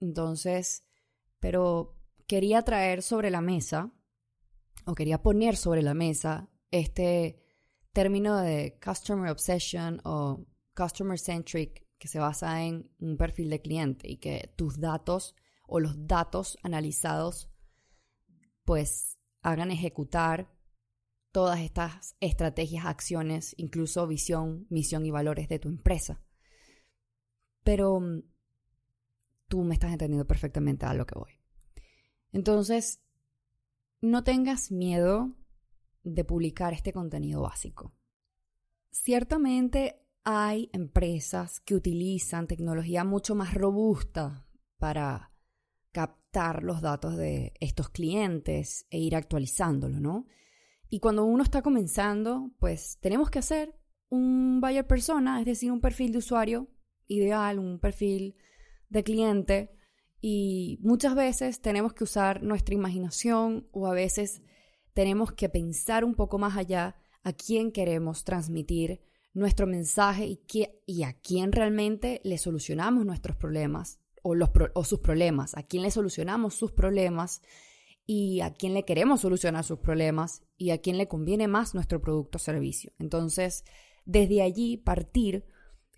Entonces, 0.00 0.84
pero 1.38 1.96
quería 2.26 2.62
traer 2.62 3.02
sobre 3.02 3.30
la 3.30 3.40
mesa, 3.40 3.92
o 4.84 4.94
quería 4.94 5.22
poner 5.22 5.56
sobre 5.56 5.82
la 5.82 5.94
mesa, 5.94 6.50
este 6.70 7.42
término 7.92 8.38
de 8.38 8.78
customer 8.84 9.30
obsession 9.30 10.00
o 10.04 10.46
customer 10.74 11.18
centric 11.18 11.86
que 11.98 12.08
se 12.08 12.18
basa 12.18 12.64
en 12.64 12.90
un 12.98 13.16
perfil 13.16 13.50
de 13.50 13.60
cliente 13.60 14.10
y 14.10 14.16
que 14.16 14.52
tus 14.56 14.80
datos 14.80 15.36
o 15.68 15.78
los 15.78 16.06
datos 16.06 16.58
analizados 16.62 17.48
pues 18.64 19.18
hagan 19.42 19.70
ejecutar 19.70 20.52
todas 21.32 21.60
estas 21.60 22.14
estrategias, 22.20 22.84
acciones, 22.84 23.54
incluso 23.56 24.06
visión, 24.06 24.66
misión 24.68 25.04
y 25.06 25.10
valores 25.10 25.48
de 25.48 25.58
tu 25.58 25.68
empresa. 25.68 26.22
Pero 27.64 28.00
mm, 28.00 28.22
tú 29.48 29.64
me 29.64 29.74
estás 29.74 29.92
entendiendo 29.92 30.26
perfectamente 30.26 30.86
a 30.86 30.94
lo 30.94 31.06
que 31.06 31.18
voy. 31.18 31.32
Entonces, 32.32 33.00
no 34.00 34.24
tengas 34.24 34.70
miedo 34.70 35.34
de 36.02 36.24
publicar 36.24 36.72
este 36.74 36.92
contenido 36.92 37.42
básico. 37.42 37.94
Ciertamente 38.90 40.02
hay 40.24 40.70
empresas 40.72 41.60
que 41.60 41.74
utilizan 41.74 42.46
tecnología 42.46 43.04
mucho 43.04 43.34
más 43.34 43.54
robusta 43.54 44.46
para 44.76 45.32
captar 45.92 46.62
los 46.62 46.80
datos 46.80 47.16
de 47.16 47.54
estos 47.60 47.88
clientes 47.88 48.86
e 48.90 48.98
ir 48.98 49.16
actualizándolo, 49.16 50.00
¿no? 50.00 50.26
Y 50.92 51.00
cuando 51.00 51.24
uno 51.24 51.42
está 51.42 51.62
comenzando, 51.62 52.50
pues 52.58 52.98
tenemos 53.00 53.30
que 53.30 53.38
hacer 53.38 53.74
un 54.10 54.60
buyer 54.60 54.86
persona, 54.86 55.40
es 55.40 55.46
decir, 55.46 55.72
un 55.72 55.80
perfil 55.80 56.12
de 56.12 56.18
usuario 56.18 56.68
ideal, 57.06 57.58
un 57.58 57.78
perfil 57.78 58.36
de 58.90 59.02
cliente. 59.02 59.74
Y 60.20 60.78
muchas 60.82 61.14
veces 61.14 61.62
tenemos 61.62 61.94
que 61.94 62.04
usar 62.04 62.42
nuestra 62.42 62.74
imaginación 62.74 63.66
o 63.72 63.86
a 63.86 63.94
veces 63.94 64.42
tenemos 64.92 65.32
que 65.32 65.48
pensar 65.48 66.04
un 66.04 66.14
poco 66.14 66.36
más 66.36 66.58
allá 66.58 66.94
a 67.22 67.32
quién 67.32 67.72
queremos 67.72 68.24
transmitir 68.24 69.00
nuestro 69.32 69.66
mensaje 69.66 70.26
y, 70.26 70.40
y 70.84 71.04
a 71.04 71.14
quién 71.14 71.52
realmente 71.52 72.20
le 72.22 72.36
solucionamos 72.36 73.06
nuestros 73.06 73.38
problemas 73.38 73.98
o, 74.22 74.34
los 74.34 74.50
o 74.74 74.84
sus 74.84 75.00
problemas, 75.00 75.56
a 75.56 75.62
quién 75.62 75.84
le 75.84 75.90
solucionamos 75.90 76.52
sus 76.52 76.70
problemas 76.70 77.40
y 78.06 78.40
a 78.40 78.52
quién 78.52 78.74
le 78.74 78.84
queremos 78.84 79.20
solucionar 79.20 79.64
sus 79.64 79.78
problemas 79.78 80.42
y 80.56 80.70
a 80.70 80.78
quién 80.78 80.98
le 80.98 81.08
conviene 81.08 81.48
más 81.48 81.74
nuestro 81.74 82.00
producto 82.00 82.36
o 82.36 82.40
servicio. 82.40 82.92
Entonces, 82.98 83.64
desde 84.04 84.42
allí 84.42 84.76
partir 84.76 85.44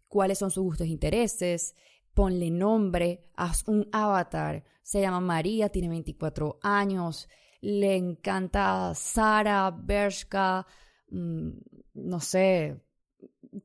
cuáles 0.08 0.38
son 0.38 0.50
sus 0.50 0.64
gustos 0.64 0.86
e 0.86 0.90
intereses, 0.90 1.74
ponle 2.12 2.50
nombre, 2.50 3.24
haz 3.34 3.66
un 3.66 3.88
avatar, 3.92 4.64
se 4.82 5.00
llama 5.00 5.20
María, 5.20 5.70
tiene 5.70 5.88
24 5.88 6.58
años, 6.62 7.28
le 7.60 7.96
encanta 7.96 8.92
Sara, 8.94 9.70
Bershka, 9.70 10.66
mm, 11.10 11.48
no 11.94 12.20
sé, 12.20 12.80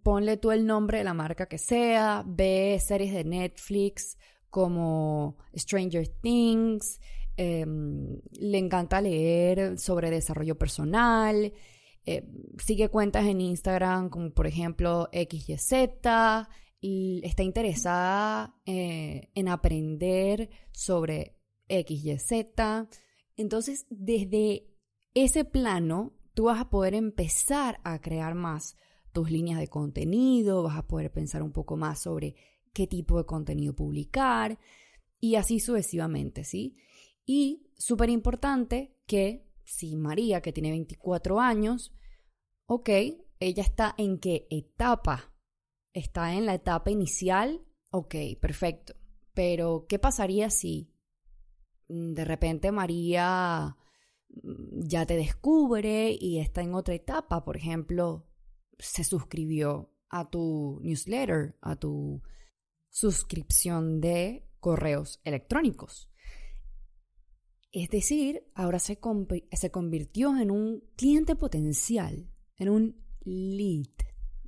ponle 0.01 0.37
tú 0.37 0.51
el 0.51 0.65
nombre 0.65 0.99
de 0.99 1.03
la 1.03 1.13
marca 1.13 1.47
que 1.47 1.57
sea, 1.57 2.23
ve 2.25 2.79
series 2.83 3.13
de 3.13 3.23
Netflix 3.23 4.17
como 4.49 5.37
Stranger 5.55 6.07
Things, 6.07 6.99
Em, 7.41 8.19
le 8.33 8.57
encanta 8.57 8.99
leer 8.99 9.79
sobre 9.79 10.11
desarrollo 10.11 10.57
personal, 10.57 11.53
eh, 12.05 12.27
sigue 12.57 12.89
cuentas 12.89 13.25
en 13.27 13.39
Instagram 13.39 14.09
como 14.09 14.33
por 14.33 14.45
ejemplo 14.45 15.07
XYZ, 15.13 16.49
y 16.81 17.21
está 17.23 17.43
interesada 17.43 18.59
eh, 18.65 19.29
en 19.35 19.47
aprender 19.47 20.49
sobre 20.73 21.37
XYZ. 21.69 22.57
Entonces, 23.37 23.85
desde 23.89 24.67
ese 25.13 25.45
plano, 25.45 26.17
tú 26.33 26.45
vas 26.45 26.59
a 26.59 26.69
poder 26.69 26.93
empezar 26.93 27.79
a 27.85 28.01
crear 28.01 28.35
más 28.35 28.75
tus 29.13 29.31
líneas 29.31 29.61
de 29.61 29.69
contenido, 29.69 30.61
vas 30.63 30.77
a 30.77 30.87
poder 30.87 31.09
pensar 31.13 31.41
un 31.41 31.53
poco 31.53 31.77
más 31.77 32.01
sobre 32.01 32.35
qué 32.73 32.85
tipo 32.85 33.17
de 33.17 33.25
contenido 33.25 33.73
publicar 33.73 34.59
y 35.21 35.35
así 35.35 35.61
sucesivamente, 35.61 36.43
¿sí? 36.43 36.75
Y 37.31 37.69
súper 37.77 38.09
importante 38.09 38.97
que 39.05 39.45
si 39.63 39.95
María, 39.95 40.41
que 40.41 40.51
tiene 40.51 40.71
24 40.71 41.39
años, 41.39 41.93
ok, 42.65 42.89
ella 43.39 43.61
está 43.61 43.93
en 43.99 44.17
qué 44.17 44.47
etapa? 44.49 45.31
Está 45.93 46.33
en 46.33 46.47
la 46.47 46.55
etapa 46.55 46.89
inicial, 46.89 47.63
ok, 47.91 48.15
perfecto. 48.41 48.95
Pero, 49.35 49.85
¿qué 49.87 49.99
pasaría 49.99 50.49
si 50.49 50.91
mm, 51.87 52.13
de 52.13 52.25
repente 52.25 52.71
María 52.71 53.77
mm, 54.29 54.87
ya 54.87 55.05
te 55.05 55.15
descubre 55.15 56.17
y 56.19 56.39
está 56.39 56.63
en 56.63 56.73
otra 56.73 56.95
etapa? 56.95 57.45
Por 57.45 57.57
ejemplo, 57.57 58.27
se 58.79 59.03
suscribió 59.03 59.93
a 60.09 60.27
tu 60.31 60.79
newsletter, 60.81 61.59
a 61.61 61.75
tu 61.75 62.23
suscripción 62.89 64.01
de 64.01 64.49
correos 64.59 65.21
electrónicos. 65.23 66.09
Es 67.71 67.89
decir, 67.89 68.43
ahora 68.55 68.79
se, 68.79 68.99
se 69.51 69.71
convirtió 69.71 70.35
en 70.37 70.49
un 70.49 70.83
cliente 70.95 71.35
potencial, 71.35 72.27
en 72.57 72.69
un 72.69 73.03
lead, 73.21 73.93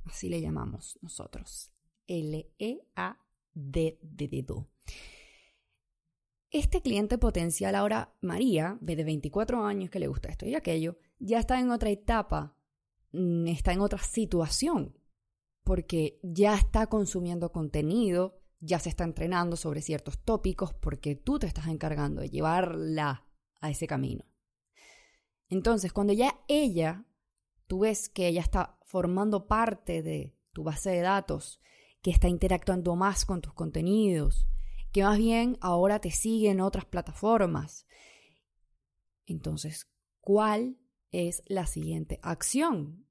así 0.04 0.28
le 0.28 0.40
llamamos 0.40 0.98
nosotros. 1.02 1.70
L-E-A-D 2.08 3.98
de 4.02 4.28
dedo. 4.28 4.68
Este 6.50 6.82
cliente 6.82 7.16
potencial 7.16 7.74
ahora, 7.76 8.14
María, 8.20 8.76
de 8.80 9.02
24 9.02 9.64
años 9.64 9.88
que 9.88 10.00
le 10.00 10.08
gusta 10.08 10.28
esto 10.28 10.44
y 10.44 10.54
aquello, 10.54 10.98
ya 11.18 11.38
está 11.38 11.60
en 11.60 11.70
otra 11.70 11.90
etapa, 11.90 12.56
mm, 13.12 13.46
está 13.46 13.72
en 13.72 13.80
otra 13.80 14.02
situación, 14.02 14.98
porque 15.62 16.18
ya 16.22 16.54
está 16.56 16.88
consumiendo 16.88 17.52
contenido 17.52 18.41
ya 18.62 18.78
se 18.78 18.88
está 18.88 19.04
entrenando 19.04 19.56
sobre 19.56 19.82
ciertos 19.82 20.18
tópicos 20.18 20.72
porque 20.72 21.16
tú 21.16 21.38
te 21.38 21.46
estás 21.46 21.66
encargando 21.66 22.22
de 22.22 22.30
llevarla 22.30 23.26
a 23.60 23.70
ese 23.70 23.86
camino. 23.86 24.24
Entonces, 25.48 25.92
cuando 25.92 26.12
ya 26.12 26.40
ella, 26.48 27.04
tú 27.66 27.80
ves 27.80 28.08
que 28.08 28.28
ella 28.28 28.40
está 28.40 28.78
formando 28.84 29.46
parte 29.46 30.02
de 30.02 30.34
tu 30.52 30.62
base 30.62 30.90
de 30.90 31.00
datos, 31.00 31.60
que 32.00 32.10
está 32.10 32.28
interactuando 32.28 32.96
más 32.96 33.24
con 33.24 33.40
tus 33.42 33.52
contenidos, 33.52 34.46
que 34.92 35.02
más 35.02 35.18
bien 35.18 35.58
ahora 35.60 35.98
te 35.98 36.10
sigue 36.10 36.50
en 36.50 36.60
otras 36.60 36.84
plataformas. 36.84 37.86
Entonces, 39.26 39.90
¿cuál 40.20 40.78
es 41.12 41.42
la 41.46 41.66
siguiente 41.66 42.18
acción, 42.22 43.06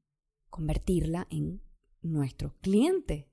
convertirla 0.50 1.28
en 1.30 1.62
nuestro 2.02 2.58
cliente. 2.60 3.31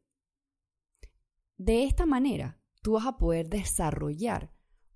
De 1.59 1.83
esta 1.85 2.07
manera, 2.07 2.61
tú 2.83 2.93
vas 2.93 3.07
a 3.07 3.19
poder 3.19 3.49
desarrollar 3.49 4.53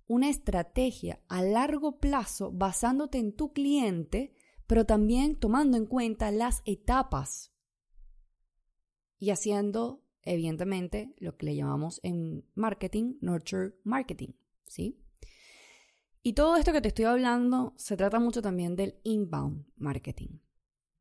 una 0.06 0.28
estrategia 0.28 1.20
a 1.28 1.42
largo 1.42 1.98
plazo 1.98 2.52
basándote 2.52 3.18
en 3.18 3.34
tu 3.34 3.52
cliente, 3.52 4.32
pero 4.66 4.86
también 4.86 5.36
tomando 5.36 5.76
en 5.76 5.86
cuenta 5.86 6.30
las 6.30 6.62
etapas 6.64 7.52
y 9.18 9.30
haciendo, 9.30 10.04
evidentemente, 10.22 11.14
lo 11.18 11.36
que 11.36 11.46
le 11.46 11.56
llamamos 11.56 11.98
en 12.04 12.44
marketing, 12.54 13.16
nurture 13.20 13.74
marketing, 13.82 14.30
¿sí? 14.66 15.02
Y 16.22 16.34
todo 16.34 16.56
esto 16.56 16.72
que 16.72 16.80
te 16.80 16.88
estoy 16.88 17.06
hablando 17.06 17.74
se 17.76 17.96
trata 17.96 18.20
mucho 18.20 18.40
también 18.40 18.76
del 18.76 19.00
inbound 19.02 19.66
marketing. 19.76 20.38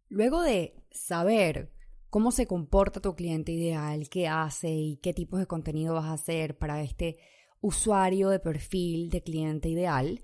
Luego 0.10 0.41
de 0.41 0.84
saber 0.89 1.71
cómo 2.12 2.32
se 2.32 2.45
comporta 2.45 3.00
tu 3.00 3.15
cliente 3.15 3.54
ideal, 3.54 4.10
qué 4.10 4.28
hace 4.28 4.69
y 4.69 4.97
qué 4.97 5.13
tipos 5.13 5.39
de 5.39 5.47
contenido 5.47 5.93
vas 5.95 6.06
a 6.06 6.13
hacer 6.13 6.58
para 6.58 6.84
este 6.84 7.17
usuario 7.62 8.30
de 8.30 8.39
perfil 8.39 9.10
de 9.10 9.24
cliente 9.24 9.69
ideal, 9.69 10.21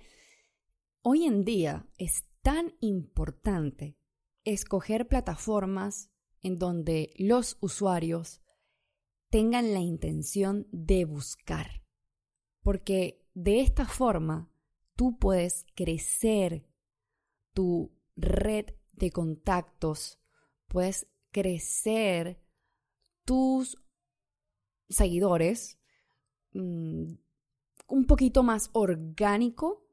hoy 1.02 1.24
en 1.24 1.46
día 1.46 1.88
es 1.98 2.26
tan 2.42 2.74
importante 2.82 3.98
escoger 4.44 5.08
plataformas 5.08 6.12
en 6.42 6.60
donde 6.60 7.14
los 7.18 7.58
usuarios 7.62 8.42
tengan 9.30 9.74
la 9.74 9.80
intención 9.80 10.68
de 10.72 11.06
buscar. 11.06 11.84
Porque 12.64 13.26
de 13.34 13.62
esta 13.62 13.86
forma 13.86 14.52
tú 14.98 15.18
puedes 15.18 15.66
crecer 15.74 16.68
tu 17.54 17.98
red 18.18 18.66
de 18.92 19.10
contactos, 19.10 20.20
puedes 20.68 21.08
crecer 21.32 22.42
tus 23.26 23.78
seguidores 24.90 25.80
mm, 26.54 27.14
un 27.88 28.06
poquito 28.06 28.44
más 28.44 28.70
orgánico 28.74 29.88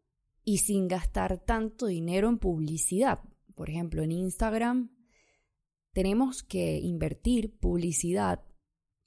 y 0.45 0.59
sin 0.59 0.89
gastar 0.89 1.39
tanto 1.39 1.87
dinero 1.87 2.29
en 2.29 2.39
publicidad. 2.39 3.21
Por 3.55 3.71
ejemplo, 3.71 4.03
en 4.03 4.13
Instagram 4.13 4.91
tenemos 5.93 6.43
que 6.43 6.79
invertir 6.79 7.57
publicidad 7.59 8.45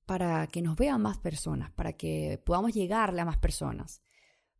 para 0.05 0.47
que 0.47 0.61
nos 0.61 0.77
vean 0.77 1.01
más 1.01 1.19
personas, 1.19 1.71
para 1.71 1.93
que 1.93 2.41
podamos 2.45 2.73
llegarle 2.73 3.21
a 3.21 3.25
más 3.25 3.37
personas. 3.37 4.01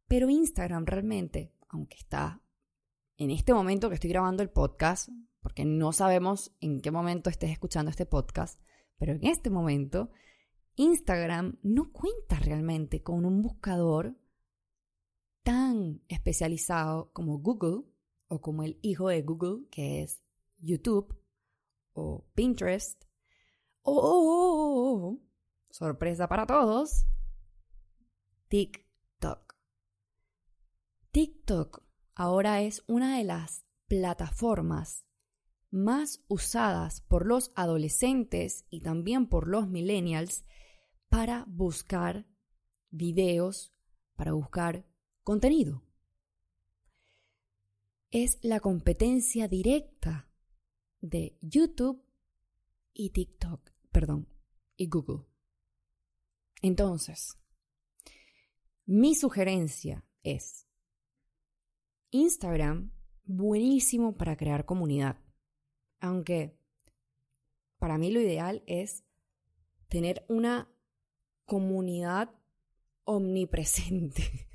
Pero 0.08 0.30
Instagram 0.30 0.86
realmente, 0.86 1.54
aunque 1.70 1.98
está 1.98 2.42
en 3.18 3.32
este 3.32 3.54
momento 3.54 3.90
que 3.90 3.96
estoy 3.96 4.10
grabando 4.10 4.44
el 4.44 4.50
podcast, 4.50 5.10
porque 5.48 5.64
no 5.64 5.94
sabemos 5.94 6.54
en 6.60 6.82
qué 6.82 6.92
momento 6.92 7.30
estés 7.30 7.52
escuchando 7.52 7.90
este 7.90 8.06
podcast, 8.06 8.62
pero 8.98 9.14
en 9.14 9.26
este 9.26 9.50
momento 9.50 10.12
Instagram 10.76 11.58
no 11.64 11.94
cuenta 11.94 12.38
realmente 12.38 13.02
con 13.02 13.24
un 13.24 13.42
buscador 13.42 14.18
tan 15.44 16.02
especializado 16.10 17.14
como 17.14 17.40
Google 17.40 17.90
o 18.28 18.42
como 18.42 18.64
el 18.64 18.78
hijo 18.82 19.08
de 19.08 19.22
Google, 19.22 19.70
que 19.72 20.02
es 20.04 20.22
YouTube 20.58 21.18
o 21.94 22.28
Pinterest 22.36 23.06
o, 23.84 25.18
sorpresa 25.70 26.28
para 26.28 26.46
todos, 26.46 27.06
TikTok. 28.50 29.56
TikTok 31.12 31.84
ahora 32.16 32.64
es 32.64 32.84
una 32.88 33.18
de 33.18 33.24
las 33.24 33.64
plataformas 33.88 35.07
más 35.70 36.24
usadas 36.28 37.02
por 37.02 37.26
los 37.26 37.52
adolescentes 37.56 38.66
y 38.70 38.82
también 38.82 39.28
por 39.28 39.48
los 39.48 39.68
millennials 39.68 40.46
para 41.10 41.46
buscar 41.48 42.26
videos, 42.90 43.74
para 44.16 44.34
buscar 44.34 44.86
contenido. 45.24 45.84
Es 48.10 48.40
la 48.42 48.60
competencia 48.60 49.48
directa 49.48 50.30
de 51.02 51.38
YouTube 51.42 52.04
y 52.94 53.10
TikTok, 53.12 53.72
perdón, 53.92 54.28
y 54.78 54.88
Google. 54.88 55.26
Entonces, 56.62 57.38
mi 58.86 59.16
sugerencia 59.16 60.06
es 60.24 60.68
Instagram, 62.10 62.92
buenísimo 63.26 64.16
para 64.16 64.38
crear 64.38 64.66
comunidad, 64.66 65.18
aunque 66.00 66.58
para 67.80 67.98
mí 67.98 68.12
lo 68.12 68.20
ideal 68.20 68.64
es 68.66 69.04
tener 69.88 70.26
una 70.28 70.70
comunidad 71.46 72.32
omnipresente. 73.04 74.48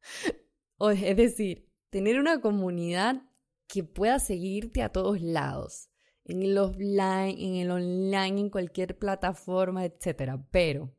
es 0.94 1.16
decir, 1.16 1.68
tener 1.90 2.18
una 2.18 2.40
comunidad 2.40 3.22
que 3.66 3.84
pueda 3.84 4.18
seguirte 4.18 4.82
a 4.82 4.88
todos 4.88 5.20
lados, 5.20 5.90
en 6.24 6.42
el 6.42 6.58
offline, 6.58 7.38
en 7.38 7.54
el 7.56 7.70
online, 7.70 8.40
en 8.40 8.50
cualquier 8.50 8.98
plataforma, 8.98 9.84
etc. 9.84 10.40
Pero 10.50 10.92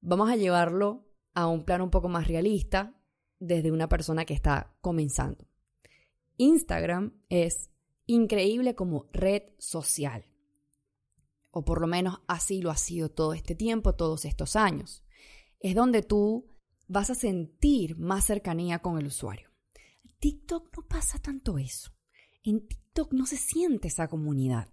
vamos 0.00 0.30
a 0.30 0.36
llevarlo 0.36 1.06
a 1.34 1.46
un 1.46 1.64
plano 1.64 1.84
un 1.84 1.90
poco 1.90 2.08
más 2.08 2.28
realista 2.28 2.94
desde 3.38 3.70
una 3.70 3.88
persona 3.88 4.24
que 4.24 4.34
está 4.34 4.74
comenzando. 4.80 5.46
Instagram 6.36 7.12
es 7.28 7.70
increíble 8.06 8.74
como 8.74 9.08
red 9.12 9.42
social, 9.58 10.26
o 11.50 11.64
por 11.64 11.80
lo 11.80 11.86
menos 11.86 12.20
así 12.26 12.60
lo 12.60 12.70
ha 12.70 12.76
sido 12.76 13.10
todo 13.10 13.32
este 13.32 13.54
tiempo, 13.54 13.94
todos 13.94 14.24
estos 14.24 14.56
años. 14.56 15.04
Es 15.60 15.74
donde 15.74 16.02
tú 16.02 16.50
vas 16.88 17.10
a 17.10 17.14
sentir 17.14 17.96
más 17.96 18.24
cercanía 18.24 18.80
con 18.80 18.98
el 18.98 19.06
usuario. 19.06 19.50
TikTok 20.18 20.76
no 20.76 20.86
pasa 20.86 21.18
tanto 21.18 21.58
eso. 21.58 21.92
En 22.42 22.66
TikTok 22.66 23.12
no 23.12 23.26
se 23.26 23.36
siente 23.36 23.88
esa 23.88 24.08
comunidad. 24.08 24.68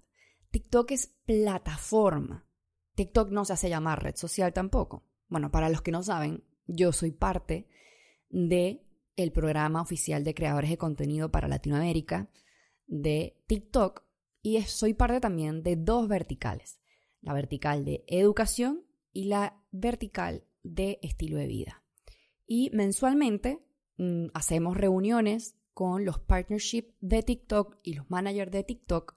TikTok 0.50 0.92
es 0.92 1.08
plataforma. 1.26 2.48
TikTok 2.96 3.30
no 3.30 3.46
se 3.46 3.54
hace 3.54 3.70
llamar 3.70 4.04
red 4.04 4.16
social 4.16 4.54
tampoco. 4.54 5.06
Bueno, 5.28 5.50
para 5.50 5.70
los 5.70 5.82
que 5.82 5.92
no 5.92 6.04
saben, 6.04 6.44
yo 6.68 6.92
soy 6.92 7.12
parte 7.12 7.68
de 8.30 8.86
el 9.16 9.32
programa 9.32 9.82
oficial 9.82 10.24
de 10.24 10.34
creadores 10.34 10.70
de 10.70 10.78
contenido 10.78 11.32
para 11.32 11.48
Latinoamérica 11.48 12.30
de 12.92 13.42
TikTok 13.48 14.04
y 14.42 14.62
soy 14.64 14.94
parte 14.94 15.20
también 15.20 15.64
de 15.64 15.78
dos 15.78 16.08
verticales, 16.08 16.80
la 17.22 17.34
vertical 17.34 17.86
de 17.86 18.04
educación 18.08 18.86
y 19.14 19.26
la 19.26 19.64
vertical 19.72 20.44
de 20.62 21.00
estilo 21.02 21.38
de 21.38 21.48
vida. 21.48 21.84
Y 22.46 22.70
mensualmente 22.74 23.66
mm, 23.98 24.28
hacemos 24.34 24.78
reuniones 24.78 25.56
con 25.74 26.04
los 26.04 26.20
partnerships 26.20 26.94
de 27.00 27.24
TikTok 27.24 27.78
y 27.82 27.94
los 27.94 28.10
managers 28.10 28.52
de 28.52 28.64
TikTok 28.64 29.16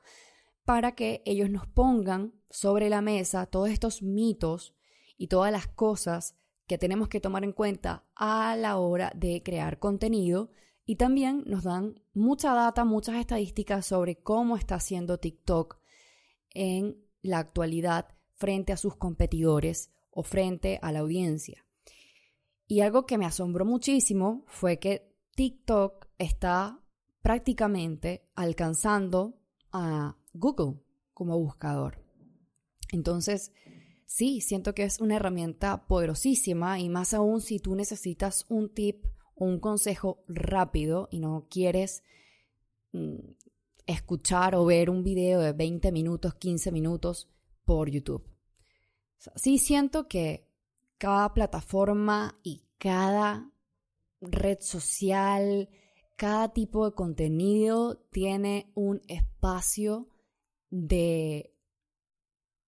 para 0.65 0.95
que 0.95 1.23
ellos 1.27 1.51
nos 1.51 1.67
pongan 1.67 2.33
sobre 2.51 2.89
la 2.89 3.03
mesa 3.03 3.47
todos 3.47 3.71
estos 3.71 4.03
mitos 4.03 4.75
y 5.17 5.27
todas 5.27 5.51
las 5.51 5.67
cosas 5.67 6.37
que 6.67 6.79
tenemos 6.79 7.09
que 7.09 7.21
tomar 7.21 7.43
en 7.43 7.53
cuenta 7.53 8.07
a 8.15 8.57
la 8.57 8.79
hora 8.79 9.13
de 9.17 9.43
crear 9.43 9.81
contenido 9.81 10.53
y 10.87 10.97
también 10.97 11.45
nos 11.47 11.65
dan 11.65 12.01
mucha 12.13 12.53
data, 12.55 12.85
muchas 12.85 13.17
estadísticas 13.17 13.87
sobre 13.87 14.17
cómo 14.17 14.57
está 14.57 14.77
haciendo 14.77 15.19
TikTok 15.19 15.79
en 16.51 17.03
la 17.23 17.39
actualidad 17.39 18.09
frente 18.35 18.73
a 18.73 18.77
sus 18.77 18.97
competidores 18.97 19.91
o 20.11 20.23
frente 20.23 20.79
a 20.83 20.93
la 20.93 21.01
audiencia. 21.01 21.65
Y 22.67 22.81
algo 22.81 23.07
que 23.07 23.19
me 23.19 23.27
asombró 23.27 23.65
muchísimo 23.65 24.45
fue 24.47 24.79
que 24.79 25.15
TikTok 25.35 26.07
está 26.19 26.81
prácticamente 27.23 28.29
alcanzando 28.35 29.39
a 29.73 30.17
Google 30.33 30.81
como 31.15 31.39
buscador. 31.39 32.05
Entonces, 32.93 33.53
sí, 34.07 34.41
siento 34.41 34.75
que 34.75 34.85
es 34.85 35.01
una 35.01 35.17
herramienta 35.17 35.87
poderosísima 35.87 36.79
y 36.79 36.89
más 36.89 37.15
aún 37.15 37.41
si 37.41 37.59
tú 37.59 37.75
necesitas 37.75 38.45
un 38.49 38.73
tip 38.73 39.07
un 39.37 39.59
consejo 39.59 40.23
rápido 40.29 41.09
y 41.11 41.21
no 41.21 41.47
quieres 41.51 42.03
mm, 42.93 43.17
escuchar 43.87 44.55
o 44.55 44.65
ver 44.65 44.91
un 44.91 45.03
video 45.03 45.41
de 45.41 45.53
20 45.53 45.93
minutos, 45.93 46.35
15 46.35 46.73
minutos 46.73 47.29
por 47.65 47.91
YouTube. 47.91 48.25
sí 49.37 49.59
siento 49.59 50.07
que 50.09 50.49
cada 50.99 51.35
plataforma 51.35 52.39
y 52.43 52.63
cada 52.79 53.51
red 54.21 54.59
social, 54.61 55.69
cada 56.17 56.53
tipo 56.53 56.89
de 56.89 56.95
contenido 56.95 57.97
tiene 58.11 58.71
un 58.75 59.03
espacio 59.09 60.09
de 60.71 61.51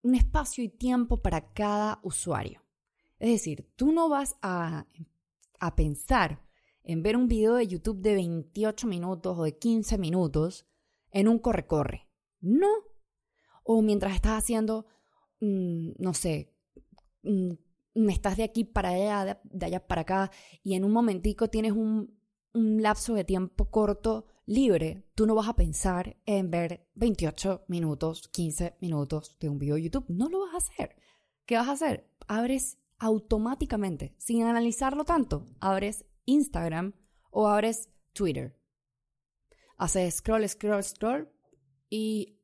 un 0.01 0.15
espacio 0.15 0.63
y 0.63 0.69
tiempo 0.69 1.21
para 1.21 1.53
cada 1.53 1.99
usuario. 2.03 2.63
Es 3.19 3.31
decir, 3.31 3.69
tú 3.75 3.91
no 3.91 4.09
vas 4.09 4.37
a, 4.41 4.85
a 5.59 5.75
pensar 5.75 6.46
en 6.87 7.03
ver 7.03 7.17
un 7.17 7.27
video 7.27 7.55
de 7.55 7.67
YouTube 7.67 7.99
de 7.99 8.15
28 8.15 8.87
minutos 8.87 9.37
o 9.37 9.43
de 9.43 9.57
15 9.57 9.97
minutos 9.97 10.65
en 11.11 11.27
un 11.27 11.37
corre-corre. 11.37 12.07
No. 12.39 12.69
O 13.63 13.81
mientras 13.81 14.15
estás 14.15 14.37
haciendo, 14.37 14.85
mm, 15.41 15.91
no 15.99 16.13
sé, 16.13 16.55
mm, 17.23 18.09
estás 18.09 18.37
de 18.37 18.43
aquí 18.43 18.63
para 18.63 18.89
allá, 18.89 19.41
de, 19.43 19.65
allá 19.65 19.85
para 19.85 20.01
acá, 20.03 20.31
y 20.63 20.75
en 20.75 20.85
un 20.85 20.93
momentico 20.93 21.49
tienes 21.49 21.73
un, 21.73 22.15
lapso 22.53 23.13
de 23.13 23.23
tiempo 23.23 23.69
corto 23.69 24.25
libre, 24.47 25.05
tú 25.13 25.27
no 25.27 25.35
vas 25.35 25.47
a 25.47 25.55
pensar 25.55 26.17
en 26.25 26.49
ver 26.49 26.89
28 26.95 27.65
minutos, 27.67 28.29
15 28.29 28.77
minutos 28.81 29.37
de 29.39 29.49
un 29.49 29.59
video 29.59 29.75
de 29.75 29.83
YouTube. 29.83 30.05
No 30.07 30.27
lo 30.27 30.39
vas 30.39 30.55
a 30.55 30.57
hacer. 30.57 30.95
¿Qué 31.45 31.55
vas 31.55 31.67
a 31.67 31.73
hacer? 31.73 32.09
Abres 32.27 32.79
automáticamente, 32.97 34.15
sin 34.17 34.41
analizarlo 34.43 35.03
tanto, 35.03 35.45
abres 35.59 36.05
Instagram 36.27 36.93
o 37.31 37.47
abres 37.47 37.89
Twitter 38.13 38.57
haces 39.77 40.15
scroll, 40.15 40.47
scroll, 40.47 40.83
scroll 40.83 41.29
y 41.89 42.39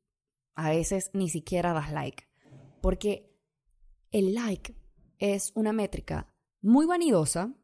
a 0.54 0.70
veces 0.70 1.10
ni 1.12 1.28
siquiera 1.28 1.72
das 1.72 1.92
like. 1.92 2.24
Porque 2.80 3.30
el 4.10 4.34
like 4.34 4.74
es 5.18 5.52
una 5.54 5.72
métrica 5.72 6.32
muy 6.60 6.86
vanidosa, 6.86 7.54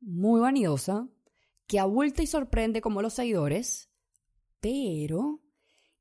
muy 0.00 0.40
vanidosa, 0.40 1.08
que 1.66 1.78
abulta 1.78 2.22
y 2.22 2.26
sorprende 2.26 2.80
como 2.80 3.02
los 3.02 3.14
seguidores, 3.14 3.90
pero 4.60 5.42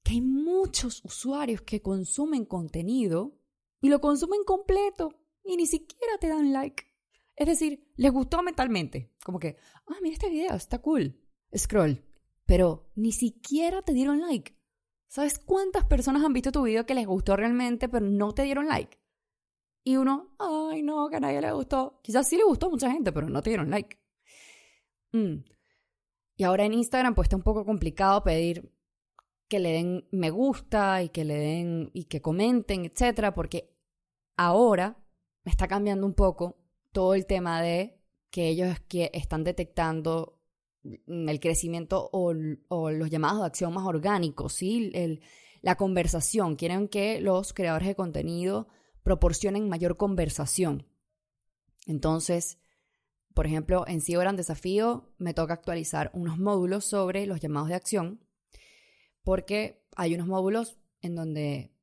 que 0.03 0.13
hay 0.13 0.21
muchos 0.21 1.03
usuarios 1.05 1.61
que 1.61 1.81
consumen 1.81 2.45
contenido 2.45 3.39
y 3.81 3.89
lo 3.89 3.99
consumen 4.01 4.43
completo 4.45 5.09
y 5.43 5.55
ni 5.55 5.65
siquiera 5.65 6.17
te 6.19 6.27
dan 6.27 6.51
like. 6.51 6.83
Es 7.35 7.47
decir, 7.47 7.91
les 7.95 8.11
gustó 8.11 8.43
mentalmente, 8.43 9.11
como 9.23 9.39
que, 9.39 9.57
ah, 9.87 9.95
mira 10.01 10.13
este 10.13 10.29
video, 10.29 10.55
está 10.55 10.79
cool. 10.79 11.19
Scroll, 11.55 12.03
pero 12.45 12.91
ni 12.95 13.11
siquiera 13.11 13.81
te 13.81 13.93
dieron 13.93 14.21
like. 14.21 14.55
¿Sabes 15.07 15.39
cuántas 15.39 15.85
personas 15.85 16.23
han 16.23 16.33
visto 16.33 16.51
tu 16.51 16.63
video 16.63 16.85
que 16.85 16.95
les 16.95 17.05
gustó 17.05 17.35
realmente, 17.35 17.87
pero 17.87 18.05
no 18.05 18.33
te 18.33 18.43
dieron 18.43 18.67
like? 18.67 18.99
Y 19.83 19.97
uno, 19.97 20.35
ay, 20.39 20.81
no, 20.81 21.09
que 21.09 21.17
a 21.17 21.19
nadie 21.19 21.41
le 21.41 21.51
gustó. 21.51 21.99
Quizás 22.01 22.27
sí 22.27 22.37
le 22.37 22.43
gustó 22.43 22.67
a 22.67 22.69
mucha 22.69 22.89
gente, 22.89 23.11
pero 23.11 23.29
no 23.29 23.41
te 23.41 23.49
dieron 23.49 23.69
like. 23.69 23.97
Mm. 25.11 25.43
Y 26.35 26.43
ahora 26.43 26.65
en 26.65 26.73
Instagram, 26.73 27.13
pues 27.13 27.27
está 27.27 27.35
un 27.35 27.43
poco 27.43 27.65
complicado 27.65 28.23
pedir 28.23 28.73
que 29.47 29.59
le 29.59 29.71
den 29.71 30.07
me 30.11 30.31
gusta 30.31 31.03
y 31.03 31.09
que 31.09 31.25
le 31.25 31.35
den 31.35 31.91
y 31.93 32.05
que 32.05 32.21
comenten, 32.21 32.85
etcétera, 32.85 33.35
porque 33.35 33.77
ahora 34.35 34.97
está 35.45 35.67
cambiando 35.67 36.07
un 36.07 36.15
poco 36.15 36.62
todo 36.93 37.13
el 37.15 37.25
tema 37.25 37.61
de 37.61 37.99
que 38.29 38.47
ellos 38.47 38.79
que 38.87 39.11
están 39.13 39.43
detectando 39.43 40.39
Mm, 40.83 41.29
el 41.29 41.39
crecimiento 41.39 42.09
o, 42.11 42.33
los 42.33 43.09
llamados 43.09 43.39
de 43.39 43.45
acción 43.45 43.73
más 43.73 43.85
orgánicos, 43.85 44.53
¿sí? 44.53 44.91
la 45.61 45.75
conversación. 45.75 46.55
Quieren 46.55 46.87
que 46.89 47.21
los 47.21 47.53
creadores 47.53 47.87
de 47.87 47.95
contenido 47.95 48.67
proporcionen 49.01 49.69
mayor 49.69 49.97
conversación. 49.97 50.85
Entonces, 51.87 52.59
por 53.33 53.47
ejemplo, 53.47 53.85
en 53.87 54.01
Gran 54.05 54.35
Desafío 54.35 55.13
me 55.17 55.33
toca 55.33 55.53
actualizar 55.53 56.11
unos 56.13 56.37
módulos 56.37 56.85
sobre 56.85 57.25
los 57.25 57.39
llamados 57.39 57.69
de 57.69 57.75
acción, 57.75 58.19
porque 59.23 59.85
hay 59.95 60.15
unos 60.15 60.27
módulos 60.27 60.77
en 61.01 61.15
donde, 61.15 61.73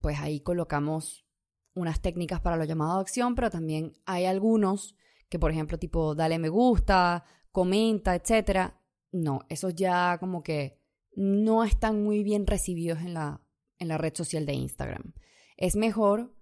pues 0.00 0.18
ahí 0.20 0.40
colocamos 0.40 1.26
unas 1.74 2.00
técnicas 2.00 2.40
para 2.40 2.56
los 2.56 2.66
llamados 2.66 2.96
de 2.96 3.00
acción, 3.02 3.34
pero 3.34 3.50
también 3.50 3.92
hay 4.06 4.26
algunos 4.26 4.96
que, 5.28 5.38
por 5.38 5.50
ejemplo, 5.50 5.78
tipo, 5.78 6.14
dale 6.14 6.38
me 6.38 6.48
gusta, 6.48 7.24
comenta, 7.52 8.14
etcétera, 8.14 8.80
no, 9.12 9.40
esos 9.48 9.74
ya 9.74 10.18
como 10.18 10.42
que 10.42 10.80
no 11.14 11.64
están 11.64 12.02
muy 12.02 12.22
bien 12.22 12.46
recibidos 12.46 13.00
en 13.00 13.14
la, 13.14 13.40
en 13.78 13.88
la 13.88 13.98
red 13.98 14.14
social 14.14 14.46
de 14.46 14.54
Instagram. 14.54 15.12
Es 15.56 15.76
mejor, 15.76 16.34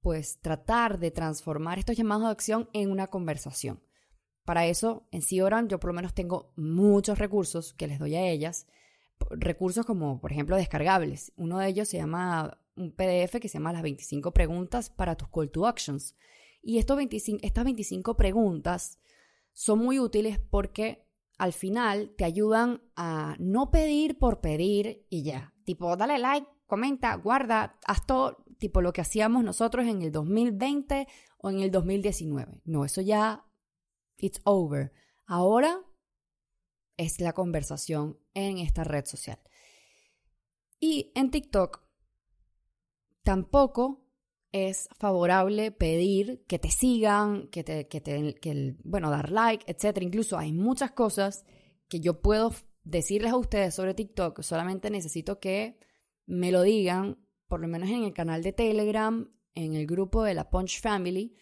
pues, 0.00 0.40
tratar 0.40 0.98
de 0.98 1.10
transformar 1.10 1.78
estos 1.78 1.96
llamados 1.96 2.24
de 2.24 2.30
acción 2.30 2.68
en 2.72 2.90
una 2.90 3.08
conversación. 3.08 3.82
Para 4.44 4.66
eso, 4.66 5.06
en 5.12 5.22
Sioran 5.22 5.68
yo 5.68 5.78
por 5.78 5.90
lo 5.90 5.94
menos 5.94 6.14
tengo 6.14 6.52
muchos 6.56 7.18
recursos 7.18 7.74
que 7.74 7.86
les 7.86 7.98
doy 7.98 8.16
a 8.16 8.26
ellas. 8.28 8.66
Recursos 9.30 9.86
como, 9.86 10.20
por 10.20 10.32
ejemplo, 10.32 10.56
descargables. 10.56 11.32
Uno 11.36 11.58
de 11.58 11.68
ellos 11.68 11.88
se 11.88 11.98
llama 11.98 12.58
un 12.82 12.92
PDF 12.92 13.40
que 13.40 13.48
se 13.48 13.58
llama 13.58 13.72
las 13.72 13.82
25 13.82 14.32
preguntas 14.32 14.90
para 14.90 15.16
tus 15.16 15.28
call 15.28 15.50
to 15.50 15.66
actions. 15.66 16.16
Y 16.62 16.78
estos 16.78 16.96
25, 16.96 17.40
estas 17.42 17.64
25 17.64 18.16
preguntas 18.16 19.00
son 19.52 19.80
muy 19.80 19.98
útiles 19.98 20.38
porque 20.38 21.06
al 21.38 21.52
final 21.52 22.14
te 22.16 22.24
ayudan 22.24 22.82
a 22.94 23.36
no 23.38 23.70
pedir 23.70 24.18
por 24.18 24.40
pedir 24.40 25.06
y 25.10 25.24
ya. 25.24 25.54
Tipo, 25.64 25.96
dale 25.96 26.18
like, 26.18 26.46
comenta, 26.66 27.14
guarda, 27.16 27.78
haz 27.86 28.06
todo, 28.06 28.44
tipo 28.58 28.80
lo 28.80 28.92
que 28.92 29.00
hacíamos 29.00 29.42
nosotros 29.42 29.86
en 29.86 30.02
el 30.02 30.12
2020 30.12 31.08
o 31.38 31.50
en 31.50 31.60
el 31.60 31.70
2019. 31.70 32.62
No, 32.64 32.84
eso 32.84 33.00
ya, 33.00 33.44
it's 34.18 34.40
over. 34.44 34.92
Ahora 35.26 35.80
es 36.96 37.20
la 37.20 37.32
conversación 37.32 38.18
en 38.34 38.58
esta 38.58 38.84
red 38.84 39.04
social. 39.06 39.38
Y 40.78 41.12
en 41.14 41.30
TikTok 41.30 41.81
tampoco 43.22 44.02
es 44.52 44.88
favorable 44.98 45.72
pedir 45.72 46.44
que 46.46 46.58
te 46.58 46.70
sigan, 46.70 47.48
que 47.48 47.64
te, 47.64 47.88
que 47.88 48.00
te 48.00 48.34
que 48.34 48.76
bueno, 48.84 49.10
dar 49.10 49.30
like, 49.30 49.64
etc. 49.70 49.98
Incluso 50.02 50.38
hay 50.38 50.52
muchas 50.52 50.92
cosas 50.92 51.44
que 51.88 52.00
yo 52.00 52.20
puedo 52.20 52.52
decirles 52.84 53.32
a 53.32 53.36
ustedes 53.36 53.74
sobre 53.74 53.94
TikTok, 53.94 54.42
solamente 54.42 54.90
necesito 54.90 55.40
que 55.40 55.78
me 56.26 56.52
lo 56.52 56.62
digan, 56.62 57.18
por 57.48 57.60
lo 57.60 57.68
menos 57.68 57.88
en 57.90 58.04
el 58.04 58.12
canal 58.12 58.42
de 58.42 58.52
Telegram, 58.52 59.30
en 59.54 59.74
el 59.74 59.86
grupo 59.86 60.22
de 60.22 60.34
la 60.34 60.50
Punch 60.50 60.80
Family. 60.80 61.34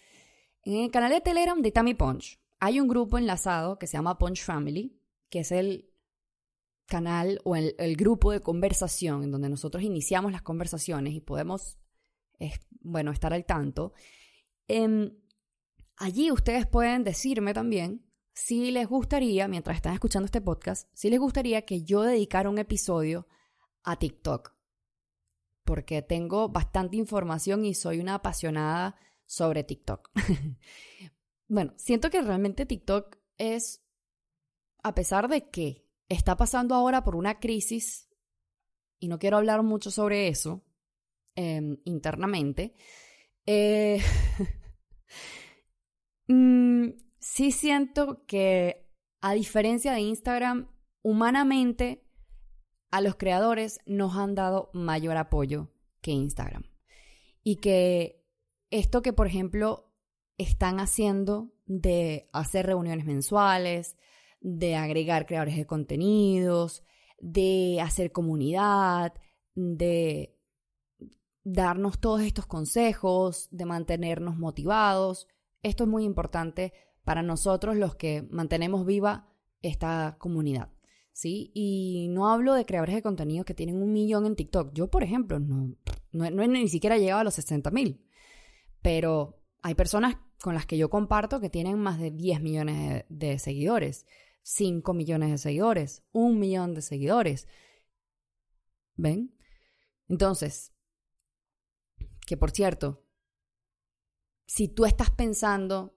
En 0.62 0.74
el 0.74 0.90
canal 0.90 1.10
de 1.10 1.20
Telegram 1.20 1.60
de 1.60 1.72
Tammy 1.72 1.94
Punch 1.94 2.40
hay 2.60 2.78
un 2.78 2.88
grupo 2.88 3.18
enlazado 3.18 3.78
que 3.78 3.86
se 3.86 3.96
llama 3.96 4.18
Punch 4.18 4.44
Family, 4.44 5.00
que 5.30 5.40
es 5.40 5.50
el 5.50 5.89
canal 6.90 7.40
o 7.44 7.56
el, 7.56 7.96
grupo 7.96 8.32
de 8.32 8.40
conversación 8.40 9.22
en 9.22 9.30
donde 9.30 9.48
nosotros 9.48 9.82
iniciamos 9.82 10.32
las 10.32 10.42
conversaciones 10.42 11.14
y 11.14 11.20
podemos 11.20 11.78
bueno 12.80 13.12
estar 13.12 13.32
al 13.32 13.46
tanto. 13.46 13.94
Em, 14.68 15.16
allí 15.96 16.30
ustedes 16.30 16.66
pueden 16.66 17.04
decirme 17.04 17.54
también 17.54 18.04
si 18.34 18.70
les 18.70 18.88
gustaría, 18.88 19.48
mientras 19.48 19.76
están 19.76 19.94
escuchando 19.94 20.26
este 20.26 20.40
podcast, 20.40 20.88
si 20.92 21.10
les 21.10 21.20
gustaría 21.20 21.62
que 21.62 21.82
yo 21.82 22.02
dedicara 22.02 22.50
un 22.50 22.58
episodio 22.58 23.26
a 23.82 23.96
TikTok. 23.96 24.54
Porque 25.64 26.02
tengo 26.02 26.48
bastante 26.48 26.96
información 26.96 27.64
y 27.64 27.74
soy 27.74 28.00
una 28.00 28.14
apasionada 28.14 28.96
sobre 29.26 29.62
TikTok. 29.62 30.10
bueno, 31.48 31.72
siento 31.76 32.10
que 32.10 32.22
realmente 32.22 32.66
TikTok 32.66 33.16
es, 33.38 33.82
a 34.82 34.94
pesar 34.94 35.28
de 35.28 35.50
que 35.50 35.89
está 36.10 36.36
pasando 36.36 36.74
ahora 36.74 37.02
por 37.02 37.16
una 37.16 37.40
crisis, 37.40 38.10
y 38.98 39.08
no 39.08 39.18
quiero 39.18 39.38
hablar 39.38 39.62
mucho 39.62 39.90
sobre 39.90 40.28
eso, 40.28 40.62
Em, 41.36 41.78
internamente, 41.84 42.74
eh, 43.46 44.02
mm, 46.28 46.88
sí 47.18 47.52
siento 47.52 48.26
que 48.26 48.90
a 49.20 49.32
diferencia 49.32 49.92
de 49.92 50.00
Instagram, 50.00 50.68
humanamente 51.02 52.04
a 52.90 53.00
los 53.00 53.14
creadores 53.14 53.78
nos 53.86 54.16
han 54.16 54.34
dado 54.34 54.70
mayor 54.74 55.16
apoyo 55.16 55.70
que 56.02 56.10
Instagram. 56.10 56.64
Y 57.44 57.56
que 57.56 58.22
esto 58.70 59.00
que, 59.00 59.12
por 59.12 59.26
ejemplo, 59.26 59.94
están 60.36 60.80
haciendo 60.80 61.54
de 61.64 62.28
hacer 62.32 62.66
reuniones 62.66 63.06
mensuales, 63.06 63.96
de 64.40 64.76
agregar 64.76 65.26
creadores 65.26 65.56
de 65.56 65.66
contenidos, 65.66 66.82
de 67.18 67.80
hacer 67.82 68.12
comunidad, 68.12 69.14
de 69.54 70.36
darnos 71.44 72.00
todos 72.00 72.22
estos 72.22 72.46
consejos, 72.46 73.48
de 73.50 73.64
mantenernos 73.64 74.36
motivados. 74.36 75.28
Esto 75.62 75.84
es 75.84 75.90
muy 75.90 76.04
importante 76.04 76.72
para 77.04 77.22
nosotros 77.22 77.76
los 77.76 77.94
que 77.94 78.22
mantenemos 78.30 78.86
viva 78.86 79.28
esta 79.62 80.16
comunidad. 80.18 80.70
¿Sí? 81.12 81.50
Y 81.54 82.08
no 82.10 82.28
hablo 82.28 82.54
de 82.54 82.64
creadores 82.64 82.94
de 82.94 83.02
contenido 83.02 83.44
que 83.44 83.52
tienen 83.52 83.82
un 83.82 83.92
millón 83.92 84.24
en 84.24 84.36
TikTok. 84.36 84.72
Yo, 84.72 84.88
por 84.88 85.02
ejemplo, 85.02 85.38
no, 85.38 85.76
no, 86.12 86.46
ni 86.46 86.68
siquiera 86.68 86.96
he 86.96 87.00
llegado 87.00 87.20
a 87.20 87.24
los 87.24 87.34
60 87.34 87.70
mil. 87.72 88.06
Pero 88.80 89.42
hay 89.60 89.74
personas 89.74 90.16
con 90.40 90.54
las 90.54 90.64
que 90.64 90.78
yo 90.78 90.88
comparto 90.88 91.40
que 91.40 91.50
tienen 91.50 91.78
más 91.78 91.98
de 91.98 92.10
10 92.10 92.40
millones 92.40 93.04
de 93.08 93.38
seguidores, 93.38 94.06
5 94.52 94.94
millones 94.94 95.30
de 95.30 95.38
seguidores, 95.38 96.02
un 96.10 96.40
millón 96.40 96.74
de 96.74 96.82
seguidores. 96.82 97.46
¿Ven? 98.96 99.32
Entonces, 100.08 100.72
que 102.26 102.36
por 102.36 102.50
cierto, 102.50 103.04
si 104.46 104.66
tú 104.66 104.86
estás 104.86 105.10
pensando 105.10 105.96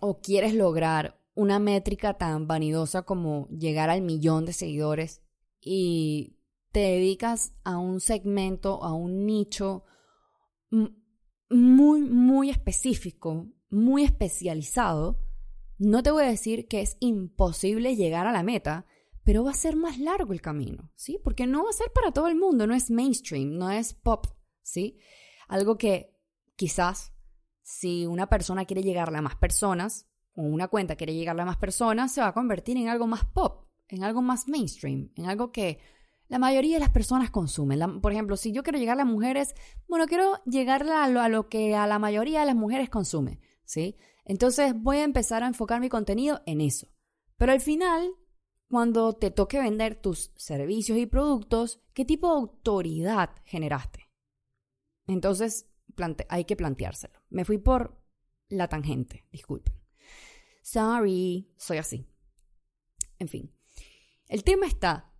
o 0.00 0.20
quieres 0.20 0.52
lograr 0.54 1.18
una 1.34 1.58
métrica 1.58 2.18
tan 2.18 2.46
vanidosa 2.46 3.02
como 3.02 3.48
llegar 3.48 3.88
al 3.88 4.02
millón 4.02 4.44
de 4.44 4.52
seguidores 4.52 5.22
y 5.58 6.36
te 6.70 6.80
dedicas 6.80 7.54
a 7.64 7.78
un 7.78 8.00
segmento, 8.00 8.84
a 8.84 8.92
un 8.92 9.24
nicho 9.24 9.84
muy, 11.48 12.02
muy 12.02 12.50
específico, 12.50 13.46
muy 13.70 14.04
especializado, 14.04 15.25
no 15.78 16.02
te 16.02 16.10
voy 16.10 16.24
a 16.24 16.28
decir 16.28 16.68
que 16.68 16.80
es 16.80 16.96
imposible 17.00 17.96
llegar 17.96 18.26
a 18.26 18.32
la 18.32 18.42
meta, 18.42 18.86
pero 19.24 19.44
va 19.44 19.50
a 19.50 19.54
ser 19.54 19.76
más 19.76 19.98
largo 19.98 20.32
el 20.32 20.40
camino, 20.40 20.92
¿sí? 20.94 21.18
Porque 21.22 21.46
no 21.46 21.64
va 21.64 21.70
a 21.70 21.74
ser 21.74 21.90
para 21.92 22.12
todo 22.12 22.28
el 22.28 22.36
mundo, 22.36 22.66
no 22.66 22.74
es 22.74 22.90
mainstream, 22.90 23.58
no 23.58 23.70
es 23.70 23.92
pop, 23.92 24.26
¿sí? 24.62 24.98
Algo 25.48 25.76
que 25.76 26.14
quizás 26.54 27.12
si 27.62 28.06
una 28.06 28.28
persona 28.28 28.64
quiere 28.64 28.82
llegarle 28.82 29.18
a 29.18 29.22
más 29.22 29.34
personas, 29.34 30.06
o 30.36 30.42
una 30.42 30.68
cuenta 30.68 30.96
quiere 30.96 31.14
llegarle 31.14 31.42
a 31.42 31.46
más 31.46 31.56
personas, 31.56 32.12
se 32.12 32.20
va 32.20 32.28
a 32.28 32.34
convertir 32.34 32.76
en 32.76 32.88
algo 32.88 33.06
más 33.06 33.24
pop, 33.24 33.66
en 33.88 34.04
algo 34.04 34.22
más 34.22 34.46
mainstream, 34.46 35.10
en 35.16 35.26
algo 35.26 35.50
que 35.50 35.78
la 36.28 36.38
mayoría 36.38 36.76
de 36.76 36.80
las 36.80 36.90
personas 36.90 37.30
consumen. 37.30 38.00
por 38.00 38.12
ejemplo, 38.12 38.36
si 38.36 38.52
yo 38.52 38.62
quiero 38.62 38.78
llegarle 38.78 39.02
a 39.02 39.06
mujeres, 39.06 39.54
bueno, 39.88 40.06
quiero 40.06 40.42
llegarle 40.44 40.92
a 40.92 41.08
lo, 41.08 41.20
a 41.20 41.28
lo 41.28 41.48
que 41.48 41.74
a 41.74 41.86
la 41.86 41.98
mayoría 41.98 42.40
de 42.40 42.46
las 42.46 42.56
mujeres 42.56 42.90
consume, 42.90 43.40
¿sí? 43.64 43.96
Entonces 44.26 44.74
voy 44.76 44.98
a 44.98 45.04
empezar 45.04 45.42
a 45.42 45.46
enfocar 45.46 45.80
mi 45.80 45.88
contenido 45.88 46.42
en 46.46 46.60
eso. 46.60 46.88
Pero 47.36 47.52
al 47.52 47.60
final, 47.60 48.10
cuando 48.68 49.12
te 49.14 49.30
toque 49.30 49.60
vender 49.60 49.94
tus 49.94 50.32
servicios 50.36 50.98
y 50.98 51.06
productos, 51.06 51.80
¿qué 51.94 52.04
tipo 52.04 52.28
de 52.28 52.40
autoridad 52.40 53.30
generaste? 53.44 54.10
Entonces 55.06 55.70
hay 56.28 56.44
que 56.44 56.56
planteárselo. 56.56 57.22
Me 57.30 57.44
fui 57.44 57.58
por 57.58 58.02
la 58.48 58.68
tangente, 58.68 59.26
disculpen. 59.30 59.74
Sorry, 60.62 61.48
soy 61.56 61.78
así. 61.78 62.06
En 63.18 63.28
fin, 63.28 63.54
el 64.26 64.42
tema 64.42 64.66
está 64.66 65.12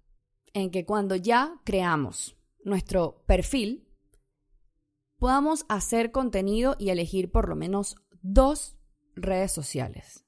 en 0.53 0.71
que 0.71 0.85
cuando 0.85 1.14
ya 1.14 1.61
creamos 1.64 2.37
nuestro 2.64 3.23
perfil, 3.27 3.88
podamos 5.19 5.64
hacer 5.69 6.11
contenido 6.11 6.75
y 6.79 6.90
elegir 6.90 7.31
por 7.31 7.49
lo 7.49 7.55
menos 7.55 7.97
dos 8.23 8.76
redes 9.16 9.52
sociales. 9.52 10.26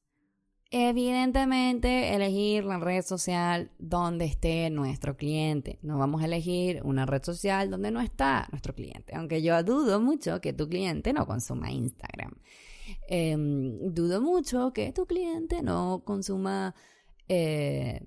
Evidentemente, 0.70 2.14
elegir 2.14 2.64
la 2.64 2.79
red 2.79 3.03
social 3.03 3.70
donde 3.79 4.27
esté 4.27 4.68
nuestro 4.68 5.16
cliente. 5.16 5.79
No 5.81 5.96
vamos 5.96 6.20
a 6.20 6.27
elegir 6.27 6.83
una 6.85 7.07
red 7.07 7.22
social 7.22 7.70
donde 7.70 7.90
no 7.90 8.03
está 8.03 8.48
nuestro 8.51 8.74
cliente. 8.74 9.14
Aunque 9.16 9.40
yo 9.40 9.62
dudo 9.62 9.98
mucho 9.98 10.42
que 10.42 10.53
tu 10.53 10.68
cliente 10.68 11.14
no 11.14 11.27
consuma 11.27 11.70
Instagram. 11.70 12.33
Em, 13.09 13.94
dudo 13.94 14.20
mucho 14.20 14.72
que 14.74 14.92
tu 14.92 15.07
cliente 15.07 15.62
no 15.62 16.03
consuma, 16.05 16.74
eh, 17.29 18.07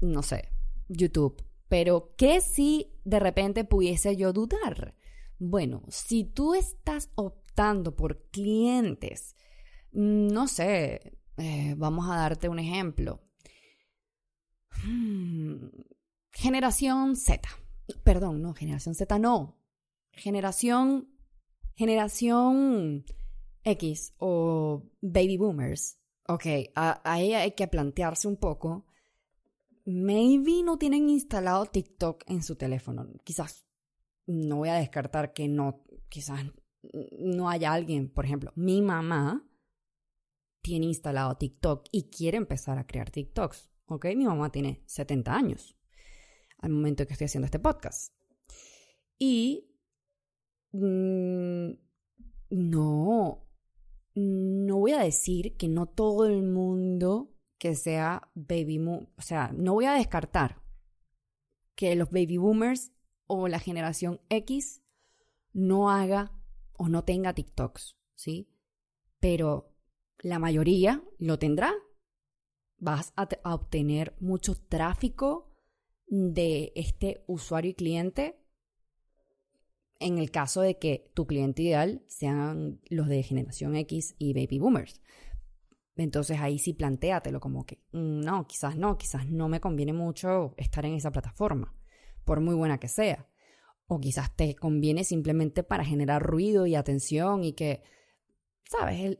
no 0.00 0.22
sé, 0.22 0.48
YouTube. 0.88 1.44
Pero 1.68 2.14
¿qué 2.16 2.40
si 2.40 2.92
de 3.04 3.20
repente 3.20 3.64
pudiese 3.64 4.16
yo 4.16 4.32
dudar? 4.32 4.96
Bueno, 5.38 5.84
si 5.88 6.24
tú 6.24 6.54
estás 6.54 7.10
optando 7.14 7.94
por 7.94 8.20
clientes 8.30 9.36
no 9.92 10.46
sé, 10.48 11.18
eh, 11.36 11.74
vamos 11.76 12.08
a 12.08 12.16
darte 12.16 12.48
un 12.48 12.58
ejemplo. 12.58 13.20
Hmm, 14.84 15.68
generación 16.30 17.16
Z. 17.16 17.48
Perdón, 18.04 18.42
no, 18.42 18.54
generación 18.54 18.94
Z 18.94 19.18
no. 19.18 19.58
Generación, 20.12 21.08
generación 21.74 23.04
X 23.64 24.14
o 24.18 24.82
baby 25.00 25.36
boomers. 25.36 25.98
Ok, 26.28 26.46
ahí 26.74 27.34
hay 27.34 27.52
que 27.52 27.66
plantearse 27.66 28.28
un 28.28 28.36
poco. 28.36 28.86
Maybe 29.84 30.62
no 30.62 30.78
tienen 30.78 31.08
instalado 31.08 31.66
TikTok 31.66 32.22
en 32.28 32.42
su 32.42 32.56
teléfono. 32.56 33.08
Quizás 33.24 33.66
no 34.26 34.56
voy 34.56 34.68
a 34.68 34.74
descartar 34.74 35.32
que 35.32 35.48
no, 35.48 35.84
quizás 36.08 36.44
no 37.18 37.50
haya 37.50 37.72
alguien, 37.72 38.08
por 38.08 38.24
ejemplo, 38.24 38.52
mi 38.54 38.80
mamá 38.82 39.49
tiene 40.62 40.86
instalado 40.86 41.36
TikTok 41.36 41.86
y 41.90 42.10
quiere 42.10 42.36
empezar 42.36 42.78
a 42.78 42.86
crear 42.86 43.10
TikToks. 43.10 43.70
¿Ok? 43.86 44.06
Mi 44.16 44.24
mamá 44.24 44.52
tiene 44.52 44.82
70 44.86 45.34
años 45.34 45.76
al 46.58 46.70
momento 46.70 47.06
que 47.06 47.14
estoy 47.14 47.24
haciendo 47.26 47.46
este 47.46 47.58
podcast. 47.58 48.14
Y 49.18 49.70
mm, 50.72 51.70
no, 52.50 53.46
no 54.14 54.78
voy 54.78 54.92
a 54.92 55.02
decir 55.02 55.56
que 55.56 55.68
no 55.68 55.86
todo 55.86 56.26
el 56.26 56.42
mundo 56.42 57.34
que 57.58 57.74
sea 57.74 58.30
baby 58.34 58.78
boom, 58.78 59.08
o 59.16 59.22
sea, 59.22 59.52
no 59.54 59.74
voy 59.74 59.84
a 59.84 59.92
descartar 59.92 60.62
que 61.74 61.94
los 61.94 62.10
baby 62.10 62.38
boomers 62.38 62.92
o 63.26 63.48
la 63.48 63.58
generación 63.58 64.20
X 64.28 64.82
no 65.52 65.90
haga 65.90 66.32
o 66.72 66.88
no 66.88 67.04
tenga 67.04 67.34
TikToks, 67.34 67.96
¿sí? 68.14 68.48
Pero 69.18 69.69
la 70.22 70.38
mayoría 70.38 71.02
lo 71.18 71.38
tendrá. 71.38 71.72
Vas 72.78 73.12
a, 73.16 73.28
obtener 73.44 74.14
mucho 74.20 74.54
tráfico 74.54 75.52
de 76.06 76.72
este 76.74 77.22
usuario 77.26 77.70
y 77.70 77.74
cliente 77.74 78.36
en 79.98 80.18
el 80.18 80.30
caso 80.30 80.62
de 80.62 80.78
que 80.78 81.10
tu 81.14 81.26
cliente 81.26 81.62
ideal 81.62 82.02
sean 82.08 82.80
los 82.88 83.06
de 83.08 83.22
generación 83.22 83.76
X 83.76 84.14
y 84.18 84.32
baby 84.32 84.58
boomers. 84.58 85.00
Entonces 85.96 86.40
ahí 86.40 86.58
sí 86.58 86.72
plantéatelo 86.72 87.38
como 87.38 87.66
que 87.66 87.82
mm, 87.92 88.20
no, 88.20 88.46
quizás 88.46 88.76
no, 88.76 88.96
quizás 88.96 89.26
no 89.28 89.48
me 89.48 89.60
conviene 89.60 89.92
mucho 89.92 90.54
estar 90.56 90.86
en 90.86 90.94
esa 90.94 91.12
plataforma, 91.12 91.74
por 92.24 92.40
muy 92.40 92.54
buena 92.54 92.78
que 92.78 92.88
sea. 92.88 93.28
O 93.86 94.00
quizás 94.00 94.34
te 94.34 94.54
conviene 94.54 95.04
simplemente 95.04 95.62
para 95.62 95.84
generar 95.84 96.22
ruido 96.22 96.66
y 96.66 96.76
atención 96.76 97.44
y 97.44 97.52
que 97.52 97.82
¿sabes? 98.70 99.18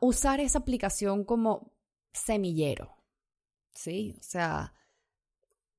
usar 0.00 0.40
esa 0.40 0.60
aplicación 0.60 1.24
como 1.24 1.72
semillero, 2.12 2.96
¿sí? 3.74 4.16
O 4.18 4.22
sea, 4.22 4.74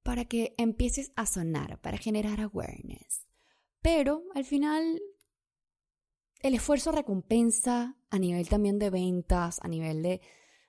para 0.03 0.25
que 0.25 0.53
empieces 0.57 1.11
a 1.15 1.25
sonar, 1.25 1.81
para 1.81 1.97
generar 1.97 2.39
awareness. 2.39 3.27
Pero 3.81 4.23
al 4.35 4.45
final, 4.45 5.01
el 6.41 6.53
esfuerzo 6.53 6.91
recompensa 6.91 7.97
a 8.09 8.19
nivel 8.19 8.47
también 8.47 8.77
de 8.77 8.91
ventas, 8.91 9.59
a 9.61 9.67
nivel 9.67 10.03
de, 10.03 10.21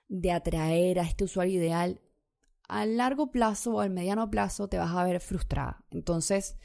de 0.07 0.31
atraer 0.31 0.99
a 0.99 1.03
este 1.03 1.25
usuario 1.25 1.59
ideal, 1.61 2.01
a 2.67 2.85
largo 2.85 3.31
plazo 3.31 3.75
o 3.75 3.79
al 3.81 3.91
mediano 3.91 4.29
plazo 4.29 4.67
te 4.67 4.77
vas 4.77 4.95
a 4.95 5.03
ver 5.03 5.21
frustrada. 5.21 5.85
Entonces, 5.91 6.57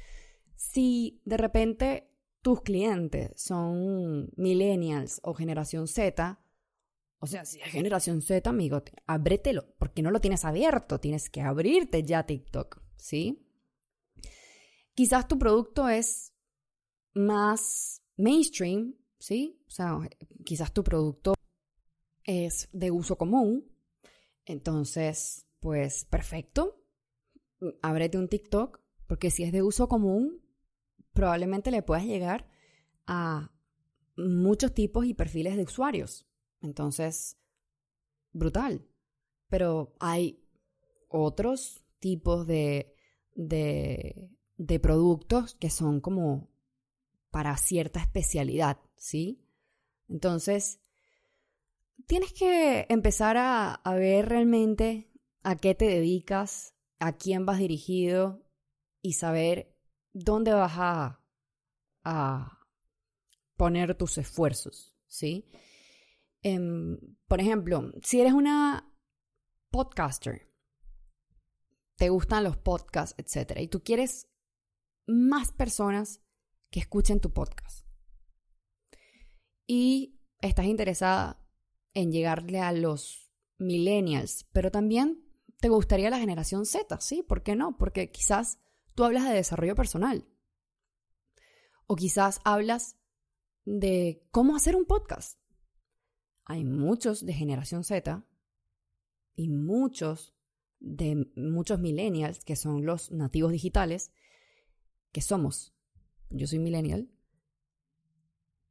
si 0.54 1.20
de 1.24 1.36
repente 1.36 2.05
tus 2.46 2.62
clientes 2.62 3.32
son 3.34 4.30
millennials 4.36 5.18
o 5.24 5.34
generación 5.34 5.88
Z, 5.88 6.40
o 7.18 7.26
sea, 7.26 7.44
si 7.44 7.60
es 7.60 7.72
generación 7.72 8.22
Z, 8.22 8.48
amigo, 8.48 8.84
ábretelo, 9.04 9.74
porque 9.80 10.00
no 10.00 10.12
lo 10.12 10.20
tienes 10.20 10.44
abierto, 10.44 11.00
tienes 11.00 11.28
que 11.28 11.40
abrirte 11.40 12.04
ya 12.04 12.24
TikTok, 12.24 12.80
¿sí? 12.98 13.44
Quizás 14.94 15.26
tu 15.26 15.40
producto 15.40 15.88
es 15.88 16.34
más 17.14 18.04
mainstream, 18.16 18.94
¿sí? 19.18 19.60
O 19.66 19.70
sea, 19.70 19.98
quizás 20.44 20.72
tu 20.72 20.84
producto 20.84 21.34
es 22.22 22.68
de 22.70 22.92
uso 22.92 23.18
común, 23.18 23.76
entonces, 24.44 25.48
pues 25.58 26.04
perfecto, 26.04 26.80
ábrete 27.82 28.18
un 28.18 28.28
TikTok, 28.28 28.78
porque 29.08 29.32
si 29.32 29.42
es 29.42 29.50
de 29.50 29.64
uso 29.64 29.88
común, 29.88 30.45
probablemente 31.16 31.72
le 31.72 31.82
puedas 31.82 32.04
llegar 32.04 32.46
a 33.08 33.50
muchos 34.16 34.72
tipos 34.72 35.04
y 35.04 35.14
perfiles 35.14 35.56
de 35.56 35.64
usuarios. 35.64 36.28
Entonces, 36.60 37.38
brutal. 38.32 38.86
Pero 39.48 39.96
hay 39.98 40.44
otros 41.08 41.84
tipos 41.98 42.46
de, 42.46 42.94
de, 43.34 44.80
productos 44.80 45.54
que 45.54 45.70
son 45.70 46.00
como 46.00 46.50
para 47.30 47.56
cierta 47.56 48.00
especialidad, 48.00 48.78
¿sí? 48.96 49.42
Entonces, 50.08 50.80
tienes 52.06 52.32
que 52.32 52.86
empezar 52.88 53.36
a, 53.38 53.80
ver 53.94 54.28
realmente 54.28 55.10
a 55.42 55.56
qué 55.56 55.74
te 55.74 55.86
dedicas, 55.86 56.74
a 56.98 57.16
quién 57.16 57.46
vas 57.46 57.58
dirigido 57.58 58.42
y 59.02 59.14
saber 59.14 59.75
dónde 60.16 60.52
vas 60.52 60.72
a, 60.78 61.22
poner 63.56 63.94
tus 63.96 64.18
esfuerzos, 64.18 64.96
¿sí? 65.06 65.48
Em, 66.42 66.98
por 67.26 67.40
ejemplo, 67.40 67.90
si 68.02 68.20
eres 68.20 68.32
una 68.32 68.94
podcaster, 69.70 70.52
te 71.96 72.10
gustan 72.10 72.44
los 72.44 72.56
podcasts, 72.56 73.14
etc., 73.18 73.58
y 73.60 73.68
tú 73.68 73.82
quieres 73.82 74.28
más 75.06 75.52
personas 75.52 76.20
que 76.70 76.80
escuchen 76.80 77.20
tu 77.20 77.32
podcast, 77.32 77.86
y 79.66 80.20
estás 80.40 80.66
interesada 80.66 81.42
en 81.94 82.12
llegarle 82.12 82.60
a 82.60 82.72
los 82.72 83.32
millennials, 83.58 84.44
pero 84.52 84.70
también 84.70 85.24
te 85.60 85.68
gustaría 85.68 86.10
la 86.10 86.20
generación 86.20 86.66
Z, 86.66 87.00
¿sí? 87.00 87.22
¿Por 87.22 87.42
qué 87.42 87.56
no? 87.56 87.76
Porque 87.78 88.10
quizás 88.10 88.60
tú 88.96 89.04
hablas 89.04 89.28
de 89.28 89.34
desarrollo 89.34 89.76
personal. 89.76 90.26
O 91.86 91.94
quizás 91.94 92.40
hablas 92.44 92.96
de 93.64 94.26
cómo 94.32 94.56
hacer 94.56 94.74
un 94.74 94.86
podcast. 94.86 95.38
Hay 96.44 96.64
muchos 96.64 97.24
de 97.24 97.32
generación 97.32 97.84
Z 97.84 98.24
y 99.36 99.48
muchos 99.48 100.34
de 100.80 101.30
muchos 101.36 101.78
millennials, 101.78 102.44
que 102.44 102.56
son 102.56 102.84
los 102.84 103.12
nativos 103.12 103.52
digitales, 103.52 104.12
que 105.12 105.20
somos, 105.20 105.74
yo 106.30 106.46
soy 106.46 106.58
millennial, 106.58 107.10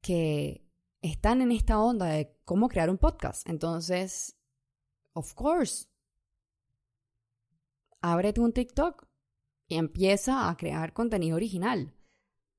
que 0.01 0.67
están 1.01 1.41
en 1.41 1.51
esta 1.51 1.79
onda 1.79 2.07
de 2.07 2.37
cómo 2.45 2.67
crear 2.67 2.89
un 2.89 2.97
podcast. 2.97 3.47
Entonces, 3.47 4.37
of 5.13 5.33
course, 5.33 5.87
ábrete 8.01 8.41
un 8.41 8.53
TikTok 8.53 9.07
y 9.67 9.75
empieza 9.75 10.49
a 10.49 10.57
crear 10.57 10.93
contenido 10.93 11.35
original 11.35 11.93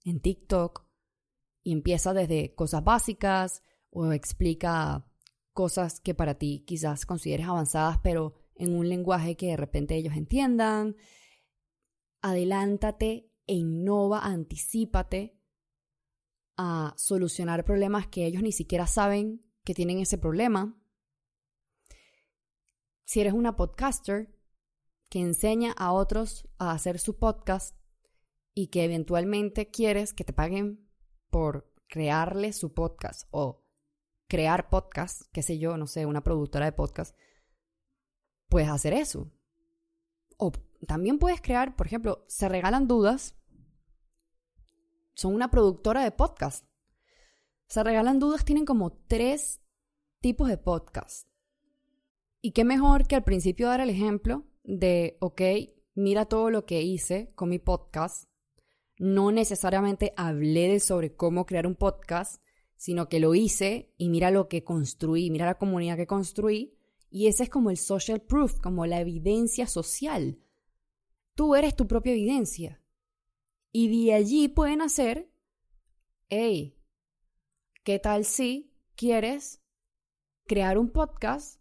en 0.05 0.21
TikTok 0.21 0.87
y 1.63 1.73
empieza 1.73 2.15
desde 2.15 2.55
cosas 2.55 2.85
básicas 2.85 3.63
o 3.91 4.13
explica 4.13 5.11
cosas 5.53 6.01
que 6.01 6.15
para 6.15 6.35
ti 6.35 6.65
quizás 6.67 7.07
consideres 7.07 7.47
avanzadas, 7.47 7.99
pero 8.03 8.35
en 8.55 8.75
un 8.75 8.89
lenguaje 8.89 9.37
que 9.37 9.47
de 9.47 9.57
repente 9.57 9.97
ellos 9.97 10.17
entiendan. 10.17 10.97
Adelántate 12.21 13.33
e 13.47 13.55
innova, 13.55 14.21
anticípate 14.21 15.41
a 16.57 16.95
solucionar 16.97 17.65
problemas 17.65 18.07
que 18.07 18.27
ellos 18.27 18.43
ni 18.43 18.53
siquiera 18.53 18.87
saben 18.87 19.45
que 19.65 19.75
tienen 19.75 19.99
ese 19.99 20.19
problema. 20.19 20.81
Si 23.05 23.21
eres 23.21 23.33
una 23.33 23.57
podcaster 23.57 24.36
que 25.09 25.21
enseña 25.21 25.73
a 25.73 25.93
otros 25.93 26.49
a 26.59 26.73
hacer 26.73 26.99
su 26.99 27.19
podcast 27.19 27.77
y 28.55 28.69
que 28.69 28.85
eventualmente 28.85 29.71
quieres 29.71 30.13
que 30.13 30.25
te 30.25 30.33
paguen 30.33 30.89
por 31.31 31.73
crearle 31.89 32.53
su 32.53 32.75
podcast 32.75 33.29
o 33.31 33.65
crear 34.29 34.69
podcast, 34.69 35.23
qué 35.33 35.43
sé 35.43 35.59
yo, 35.59 35.77
no 35.77 35.87
sé, 35.87 36.07
una 36.07 36.25
productora 36.25 36.67
de 36.67 36.73
podcast, 36.73 37.17
puedes 38.49 38.69
hacer 38.69 38.93
eso. 38.93 39.31
O 40.39 40.53
también 40.87 41.19
puedes 41.19 41.41
crear, 41.41 41.77
por 41.77 41.87
ejemplo, 41.87 42.25
se 42.29 42.49
regalan 42.49 42.89
dudas. 42.89 43.37
Son 45.15 45.35
una 45.35 45.51
productora 45.51 46.03
de 46.03 46.11
podcast. 46.11 46.67
Se 47.69 47.83
regalan 47.83 48.19
dudas, 48.19 48.45
tienen 48.45 48.65
como 48.65 48.93
tres 48.93 49.61
tipos 50.21 50.49
de 50.49 50.59
podcast. 50.59 51.29
Y 52.41 52.53
qué 52.53 52.65
mejor 52.65 53.07
que 53.07 53.17
al 53.17 53.25
principio 53.25 53.69
dar 53.69 53.81
el 53.81 53.91
ejemplo 53.91 54.45
de, 54.67 55.17
ok, 55.21 55.41
mira 55.95 56.27
todo 56.27 56.51
lo 56.51 56.67
que 56.67 56.83
hice 56.83 57.33
con 57.35 57.49
mi 57.49 57.59
podcast. 57.59 58.29
No 58.99 59.31
necesariamente 59.31 60.13
hablé 60.17 60.69
de 60.69 60.81
sobre 60.81 61.15
cómo 61.15 61.47
crear 61.47 61.67
un 61.67 61.77
podcast, 61.77 62.43
sino 62.77 63.09
que 63.09 63.21
lo 63.21 63.35
hice 63.35 63.95
y 63.97 64.09
mira 64.09 64.31
lo 64.31 64.49
que 64.49 64.65
construí, 64.65 65.31
mira 65.31 65.47
la 65.47 65.59
comunidad 65.59 65.97
que 65.97 66.07
construí 66.07 66.75
y 67.11 67.29
ese 67.29 67.45
es 67.45 67.49
como 67.49 67.71
el 67.71 67.77
social 67.77 68.21
proof, 68.21 68.61
como 68.61 68.85
la 68.87 69.01
evidencia 69.01 69.67
social. 69.67 70.39
Tú 71.35 71.55
eres 71.55 71.77
tu 71.77 71.87
propia 71.87 72.13
evidencia. 72.13 72.83
Y 73.73 74.05
de 74.05 74.15
allí 74.15 74.49
pueden 74.49 74.81
hacer, 74.81 75.31
hey, 76.29 76.79
¿qué 77.85 77.99
tal 77.99 78.25
si 78.25 78.73
quieres 78.97 79.63
crear 80.47 80.79
un 80.79 80.91
podcast? 80.91 81.61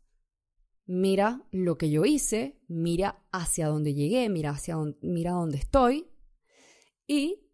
Mira 0.87 1.47
lo 1.51 1.77
que 1.77 1.89
yo 1.89 2.05
hice, 2.05 2.59
mira 2.67 3.23
hacia 3.31 3.67
dónde 3.67 3.93
llegué, 3.93 4.29
mira 4.29 4.51
hacia 4.51 4.75
dónde, 4.75 4.97
mira 5.01 5.31
dónde 5.31 5.57
estoy 5.57 6.07
y 7.07 7.49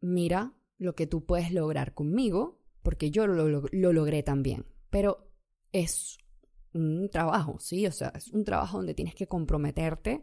mira 0.00 0.54
lo 0.78 0.94
que 0.94 1.06
tú 1.06 1.24
puedes 1.24 1.52
lograr 1.52 1.94
conmigo, 1.94 2.60
porque 2.82 3.10
yo 3.10 3.26
lo, 3.26 3.48
lo, 3.48 3.64
lo 3.70 3.92
logré 3.92 4.22
también. 4.22 4.66
Pero 4.90 5.32
es 5.72 6.18
un 6.74 7.08
trabajo, 7.10 7.58
¿sí? 7.58 7.86
O 7.86 7.92
sea, 7.92 8.12
es 8.14 8.28
un 8.28 8.44
trabajo 8.44 8.78
donde 8.78 8.94
tienes 8.94 9.14
que 9.14 9.26
comprometerte 9.26 10.22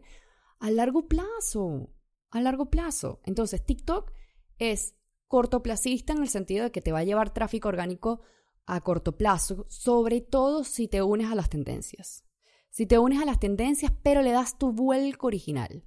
a 0.58 0.70
largo 0.70 1.08
plazo, 1.08 1.90
a 2.30 2.40
largo 2.40 2.70
plazo. 2.70 3.20
Entonces, 3.24 3.64
TikTok 3.64 4.12
es 4.58 4.96
cortoplacista 5.26 6.12
en 6.12 6.22
el 6.22 6.28
sentido 6.28 6.64
de 6.64 6.72
que 6.72 6.80
te 6.80 6.92
va 6.92 7.00
a 7.00 7.04
llevar 7.04 7.32
tráfico 7.32 7.68
orgánico 7.68 8.20
a 8.66 8.80
corto 8.82 9.16
plazo, 9.16 9.66
sobre 9.68 10.20
todo 10.20 10.64
si 10.64 10.88
te 10.88 11.02
unes 11.02 11.30
a 11.30 11.34
las 11.34 11.48
tendencias. 11.48 12.24
Si 12.70 12.86
te 12.86 12.98
unes 12.98 13.20
a 13.20 13.24
las 13.24 13.40
tendencias, 13.40 13.92
pero 14.02 14.22
le 14.22 14.30
das 14.30 14.58
tu 14.58 14.72
vuelco 14.72 15.26
original. 15.26 15.84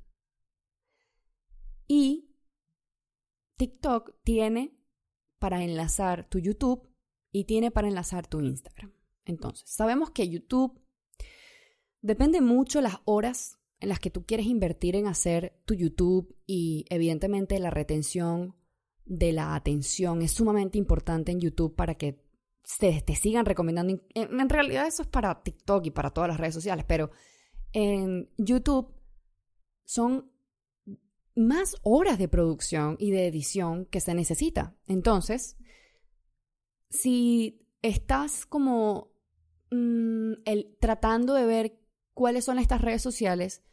Y 1.88 2.30
TikTok 3.58 4.16
tiene 4.24 4.78
para 5.40 5.64
enlazar 5.64 6.30
tu 6.30 6.40
YouTube 6.40 6.90
y 7.32 7.46
tiene 7.46 7.72
para 7.72 7.88
enlazar 7.88 8.28
tu 8.28 8.42
Instagram. 8.42 8.94
Entonces, 9.26 9.70
sabemos 9.70 10.12
que 10.12 10.30
YouTube 10.30 10.80
depende 12.02 12.42
mucho 12.42 12.82
las 12.82 13.00
horas 13.06 13.60
en 13.80 13.90
las 13.90 14.00
que 14.00 14.10
tú 14.10 14.26
quieres 14.26 14.46
invertir 14.46 14.96
en 14.96 15.08
hacer 15.08 15.62
tu 15.66 15.74
YouTube 15.74 16.36
y 16.46 16.86
evidentemente 16.90 17.60
la 17.60 17.70
retención 17.70 18.56
de 19.06 19.34
la 19.34 19.56
atención 19.56 20.22
es 20.22 20.32
sumamente 20.32 20.78
importante 20.78 21.32
en 21.32 21.42
YouTube 21.42 21.76
para 21.76 21.96
que 21.96 22.23
te, 22.80 23.02
te 23.02 23.16
sigan 23.16 23.46
recomendando. 23.46 24.02
En, 24.14 24.40
en, 24.40 24.50
realidad 24.50 24.88
eso 24.88 25.04
es 25.04 25.08
para 25.08 25.44
TikTok 25.44 25.86
y 25.88 25.92
para 25.92 26.12
todas 26.12 26.30
las 26.30 26.40
redes 26.40 26.54
sociales, 26.54 26.86
pero 26.88 27.12
en 27.72 28.30
YouTube 28.38 28.94
son 29.86 30.32
más 31.36 31.76
horas 31.82 32.18
de 32.18 32.28
producción 32.28 32.96
y 33.00 33.12
de 33.12 33.28
edición 33.28 33.86
que 33.86 34.00
se 34.00 34.14
necesita. 34.14 34.76
Entonces, 34.86 35.58
si 36.90 37.68
estás 37.82 38.46
como 38.46 39.14
Mm, 39.74 40.34
el, 40.46 40.78
tratando 40.80 41.34
de 41.34 41.46
ver 41.46 41.80
cuáles 42.14 42.46
son 42.46 42.60
estas 42.60 42.80
redes 42.80 43.02
sociales, 43.02 43.64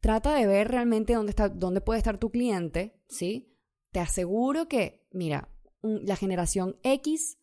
trata 0.00 0.34
de 0.34 0.46
ver 0.46 0.68
realmente 0.68 1.14
dónde, 1.14 1.30
está, 1.30 1.48
dónde 1.48 1.80
puede 1.80 1.98
estar 1.98 2.18
tu 2.18 2.30
cliente, 2.30 3.00
¿sí? 3.08 3.56
Te 3.92 4.00
aseguro 4.00 4.68
que, 4.68 5.08
mira, 5.10 5.48
la 5.80 6.16
generación 6.16 6.76
X 6.82 7.38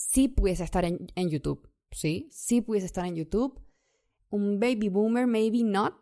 sí 0.00 0.28
pudiese 0.28 0.64
estar 0.64 0.84
en, 0.86 1.12
en, 1.14 1.28
YouTube, 1.28 1.70
¿sí? 1.90 2.28
Sí 2.32 2.62
pudiese 2.62 2.86
estar 2.86 3.04
en 3.04 3.16
YouTube. 3.16 3.60
Un 4.30 4.58
baby 4.58 4.88
boomer, 4.88 5.26
maybe 5.26 5.62
not, 5.62 5.94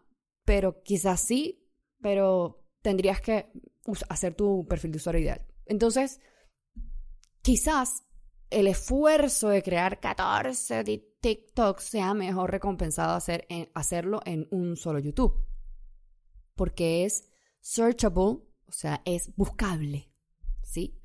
pero 0.45 0.83
quizás 0.85 1.21
sí, 1.21 1.69
pero 2.01 2.65
tendrías 2.81 3.21
que 3.21 3.51
hacer 4.09 4.35
tu 4.35 4.67
perfil 4.69 4.93
de 4.93 4.99
usuario 4.99 5.23
ideal. 5.23 5.47
Entonces, 5.67 6.21
quizás 7.43 8.05
el 8.51 8.69
esfuerzo 8.69 9.49
de 9.49 9.63
crear 9.65 9.99
14 9.99 10.85
TikToks 11.21 11.83
sea 11.83 12.15
mejor 12.15 12.53
recompensado 12.53 13.17
hacer 13.17 13.49
hacerlo 13.75 14.21
en 14.25 14.47
un 14.53 14.77
solo 14.77 15.01
YouTube. 15.01 15.45
Porque 16.55 17.05
es 17.05 17.29
searchable, 17.61 18.43
o 18.67 18.73
sea, 18.73 19.03
es 19.05 19.35
buscable. 19.35 20.13
¿sí? 20.63 21.01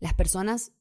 Las 0.00 0.14
personas 0.14 0.72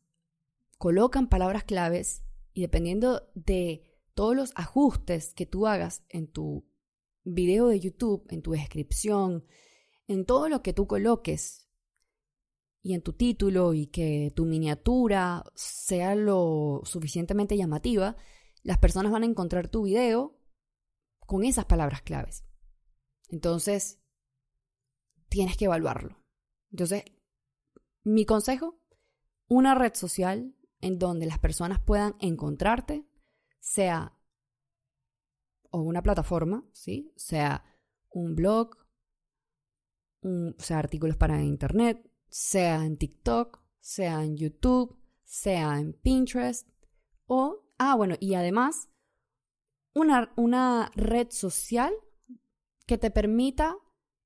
colocan 0.84 1.30
palabras 1.30 1.64
claves 1.64 2.26
y 2.52 2.60
dependiendo 2.60 3.32
de 3.36 3.90
todos 4.16 4.36
los 4.36 4.52
ajustes 4.56 5.34
que 5.34 5.46
tú 5.46 5.66
hagas 5.66 6.04
en 6.10 6.28
tu 6.28 6.70
video 7.24 7.70
de 7.70 7.80
YouTube, 7.80 8.28
en 8.32 8.42
tu 8.42 8.52
descripción, 8.52 9.46
en 10.10 10.26
todo 10.26 10.50
lo 10.50 10.62
que 10.62 10.74
tú 10.74 10.86
coloques 10.86 11.70
y 12.82 12.96
en 12.96 13.02
tu 13.02 13.14
título 13.14 13.74
y 13.74 13.88
que 13.88 14.34
tu 14.36 14.44
miniatura 14.44 15.46
sea 15.56 16.16
lo 16.16 16.82
suficientemente 16.84 17.56
llamativa, 17.56 18.18
las 18.62 18.78
personas 18.78 19.14
van 19.14 19.24
a 19.24 19.28
encontrar 19.28 19.70
tu 19.70 19.84
video 19.84 20.38
con 21.26 21.46
esas 21.46 21.64
palabras 21.64 22.02
claves. 22.02 22.44
Entonces, 23.30 24.02
tienes 25.30 25.56
que 25.56 25.64
evaluarlo. 25.64 26.22
Entonces, 26.72 27.06
mi 28.04 28.26
consejo, 28.26 28.82
una 29.48 29.76
red 29.76 29.94
social 29.94 30.58
en 30.84 31.00
donde 31.00 31.26
las 31.26 31.40
personas 31.40 31.80
puedan 31.80 32.16
encontrarte, 32.20 33.08
sea 33.60 34.18
o 35.72 35.82
una 35.82 36.04
plataforma, 36.04 36.68
¿sí? 36.74 37.14
sea 37.16 37.64
un 38.10 38.36
blog, 38.36 38.78
sea 40.58 40.80
artículos 40.80 41.16
para 41.16 41.42
internet, 41.42 42.06
sea 42.28 42.84
en 42.86 42.98
TikTok, 42.98 43.62
sea 43.80 44.24
en 44.24 44.36
YouTube, 44.36 45.00
sea 45.24 45.80
en 45.80 45.94
Pinterest 45.94 46.68
o, 47.28 47.66
ah, 47.78 47.96
bueno, 47.96 48.16
y 48.20 48.34
además 48.34 48.90
una, 49.94 50.34
una 50.36 50.92
red 50.96 51.28
social 51.32 51.94
que 52.86 52.98
te 52.98 53.10
permita 53.10 53.78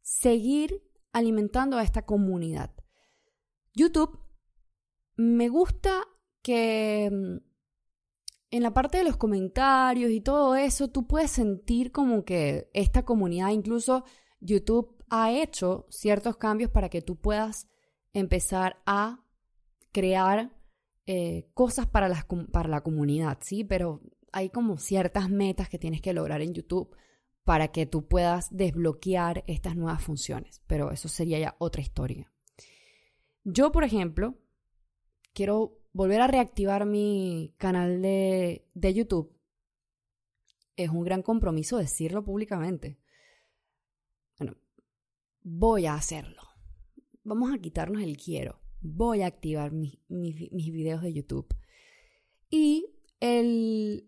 seguir 0.01 0.83
alimentando 1.11 1.77
a 1.77 1.83
esta 1.83 2.03
comunidad. 2.03 2.73
YouTube 3.75 4.19
me 5.15 5.49
gusta 5.49 6.07
que 6.47 7.09
mm, 7.11 7.37
en 8.51 8.63
la 8.63 8.73
parte 8.73 8.99
de 8.99 9.03
los 9.03 9.17
comentarios 9.17 10.09
y 10.09 10.21
todo 10.21 10.55
eso, 10.55 10.87
tú 10.87 11.05
puedes 11.05 11.31
sentir 11.31 11.91
como 11.91 12.23
que 12.23 12.69
esta 12.73 13.03
comunidad, 13.03 13.49
incluso 13.49 14.05
YouTube 14.39 14.95
ha 15.09 15.33
hecho 15.33 15.85
ciertos 15.89 16.37
cambios 16.37 16.71
para 16.71 16.87
que 16.87 17.01
tú 17.01 17.17
puedas 17.17 17.67
empezar 18.13 18.81
a 18.85 19.25
crear 19.91 20.53
eh, 21.05 21.49
cosas 21.53 21.85
para, 21.85 22.07
las, 22.07 22.25
para 22.53 22.69
la 22.69 22.81
comunidad, 22.81 23.39
¿sí? 23.41 23.65
Pero 23.65 24.01
hay 24.31 24.49
como 24.49 24.77
ciertas 24.77 25.29
metas 25.29 25.67
que 25.67 25.79
tienes 25.79 26.01
que 26.01 26.13
lograr 26.13 26.41
en 26.41 26.53
YouTube 26.53 26.95
para 27.43 27.69
que 27.69 27.85
tú 27.85 28.07
puedas 28.07 28.47
desbloquear 28.51 29.43
estas 29.47 29.75
nuevas 29.75 30.01
funciones, 30.01 30.61
pero 30.65 30.91
eso 30.91 31.09
sería 31.09 31.39
ya 31.39 31.55
otra 31.59 31.81
historia. 31.81 32.31
Yo, 33.43 33.73
por 33.73 33.83
ejemplo, 33.83 34.37
quiero 35.33 35.81
volver 35.97 36.21
a 36.21 36.27
reactivar 36.27 36.85
mi 36.85 37.55
canal 37.57 38.03
de, 38.03 38.69
de 38.75 38.93
YouTube. 38.93 39.35
Es 40.75 40.91
un 40.91 41.03
gran 41.03 41.23
compromiso 41.23 41.77
decirlo 41.77 42.23
públicamente. 42.23 42.99
Bueno, 44.37 44.57
voy 45.41 45.87
a 45.87 45.95
hacerlo. 45.95 46.43
Vamos 47.23 47.51
a 47.51 47.57
quitarnos 47.57 48.03
el 48.03 48.15
quiero. 48.15 48.61
Voy 48.79 49.23
a 49.23 49.25
activar 49.25 49.71
mis 49.71 49.97
videos 50.07 51.01
de 51.01 51.13
YouTube. 51.13 51.47
Y 52.47 52.93
el, 53.19 54.07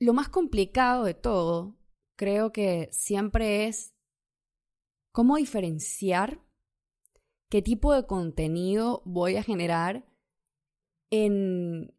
lo 0.00 0.12
más 0.12 0.28
complicado 0.28 1.04
de 1.04 1.14
todo, 1.14 1.78
creo 2.14 2.52
que 2.52 2.90
siempre 2.92 3.68
es 3.68 3.94
cómo 5.12 5.38
diferenciar 5.38 6.44
qué 7.48 7.62
tipo 7.62 7.94
de 7.94 8.06
contenido 8.06 9.00
voy 9.06 9.36
a 9.36 9.42
generar 9.42 10.10
en 11.10 11.92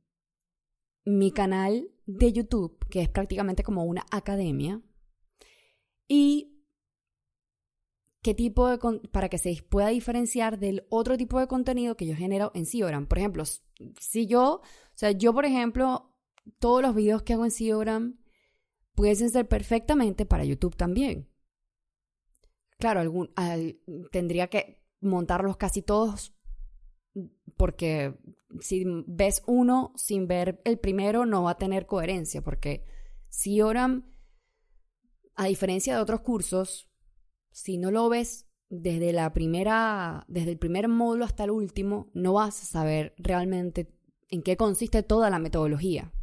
mi 1.05 1.31
canal 1.31 1.89
de 2.05 2.31
YouTube, 2.31 2.77
que 2.89 3.01
es 3.01 3.09
prácticamente 3.09 3.63
como 3.63 3.83
una 3.83 4.05
academia, 4.11 4.81
y 6.07 6.51
qué 8.21 8.33
tipo 8.33 8.67
de 8.67 8.77
para 9.11 9.29
que 9.29 9.37
se 9.37 9.63
pueda 9.69 9.87
diferenciar 9.87 10.59
del 10.59 10.85
otro 10.89 11.17
tipo 11.17 11.39
de 11.39 11.47
contenido 11.47 11.95
que 11.95 12.05
yo 12.05 12.15
genero 12.15 12.51
en 12.53 12.65
Siogram. 12.65 13.07
Por 13.07 13.17
ejemplo, 13.17 13.43
si 13.99 14.27
yo, 14.27 14.55
o 14.55 14.61
sea, 14.93 15.11
yo 15.11 15.33
por 15.33 15.45
ejemplo, 15.45 16.13
todos 16.59 16.81
los 16.81 16.95
videos 16.95 17.23
que 17.23 17.33
hago 17.33 17.45
en 17.45 17.51
Siogram 17.51 18.19
pueden 18.93 19.29
ser 19.29 19.47
perfectamente 19.47 20.25
para 20.25 20.45
YouTube 20.45 20.75
también. 20.75 21.29
Claro, 22.77 22.99
algún, 22.99 23.31
tendría 24.11 24.47
que 24.47 24.83
montarlos 25.01 25.57
casi 25.57 25.81
todos 25.81 26.33
porque 27.57 28.17
si 28.59 28.83
ves 29.07 29.43
uno 29.47 29.93
sin 29.95 30.27
ver 30.27 30.61
el 30.65 30.79
primero 30.79 31.25
no 31.25 31.43
va 31.43 31.51
a 31.51 31.57
tener 31.57 31.85
coherencia 31.85 32.41
porque 32.41 32.83
Sioram, 33.29 34.11
a 35.35 35.45
diferencia 35.45 35.95
de 35.95 36.01
otros 36.01 36.21
cursos, 36.21 36.91
si 37.51 37.77
no 37.77 37.91
lo 37.91 38.09
ves 38.09 38.47
desde 38.69 39.13
la 39.13 39.31
primera, 39.33 40.25
desde 40.27 40.51
el 40.51 40.57
primer 40.57 40.87
módulo 40.87 41.25
hasta 41.25 41.45
el 41.45 41.51
último, 41.51 42.09
no 42.13 42.33
vas 42.33 42.61
a 42.61 42.65
saber 42.65 43.13
realmente 43.17 43.93
en 44.29 44.43
qué 44.43 44.57
consiste 44.57 45.03
toda 45.03 45.29
la 45.29 45.39
metodología. 45.39 46.13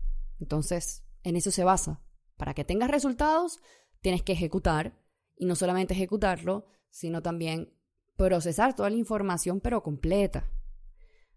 Entonces, 0.40 1.04
en 1.22 1.36
eso 1.36 1.50
se 1.50 1.64
basa. 1.64 2.02
Para 2.36 2.54
que 2.54 2.64
tengas 2.64 2.90
resultados, 2.90 3.60
tienes 4.00 4.22
que 4.22 4.32
ejecutar 4.32 4.98
y 5.36 5.46
no 5.46 5.56
solamente 5.56 5.94
ejecutarlo, 5.94 6.66
sino 6.90 7.22
también 7.22 7.74
procesar 8.16 8.74
toda 8.74 8.90
la 8.90 8.96
información, 8.96 9.60
pero 9.60 9.82
completa. 9.82 10.50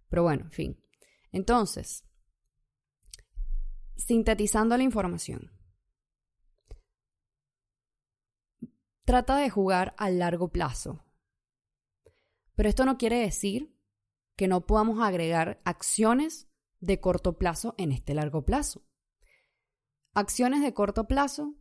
Pero 0.10 0.24
bueno, 0.24 0.46
en 0.46 0.52
fin. 0.52 0.81
Entonces, 1.32 2.06
sintetizando 3.96 4.76
la 4.78 4.84
información. 4.84 5.52
Trata 9.06 9.38
de 9.38 9.50
jugar 9.50 9.94
a 9.98 10.10
largo 10.10 10.50
plazo. 10.50 11.04
Pero 12.56 12.70
esto 12.70 12.86
no 12.86 12.98
quiere 12.98 13.20
decir 13.20 13.76
que 14.36 14.48
no 14.48 14.66
podamos 14.66 15.00
agregar 15.00 15.62
acciones 15.66 16.48
de 16.80 17.00
corto 17.00 17.38
plazo 17.38 17.76
en 17.78 17.92
este 17.92 18.14
largo 18.14 18.46
plazo. 18.46 18.86
Acciones 20.14 20.62
de 20.62 20.74
corto 20.74 21.08
plazo, 21.08 21.56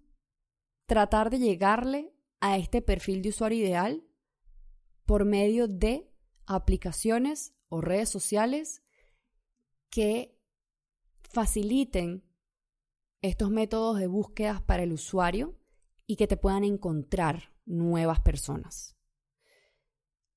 tratar 0.86 1.30
de 1.30 1.38
llegarle 1.38 2.12
a 2.40 2.56
este 2.56 2.82
perfil 2.82 3.22
de 3.22 3.28
usuario 3.28 3.58
ideal 3.58 4.04
por 5.04 5.24
medio 5.24 5.68
de 5.68 6.10
aplicaciones 6.46 7.54
o 7.68 7.80
redes 7.80 8.08
sociales 8.08 8.82
que 9.90 10.38
faciliten 11.20 12.24
estos 13.22 13.50
métodos 13.50 13.98
de 13.98 14.06
búsqueda 14.06 14.64
para 14.66 14.82
el 14.82 14.92
usuario 14.92 15.58
y 16.06 16.16
que 16.16 16.26
te 16.26 16.36
puedan 16.36 16.64
encontrar 16.64 17.54
nuevas 17.66 18.20
personas. 18.20 18.96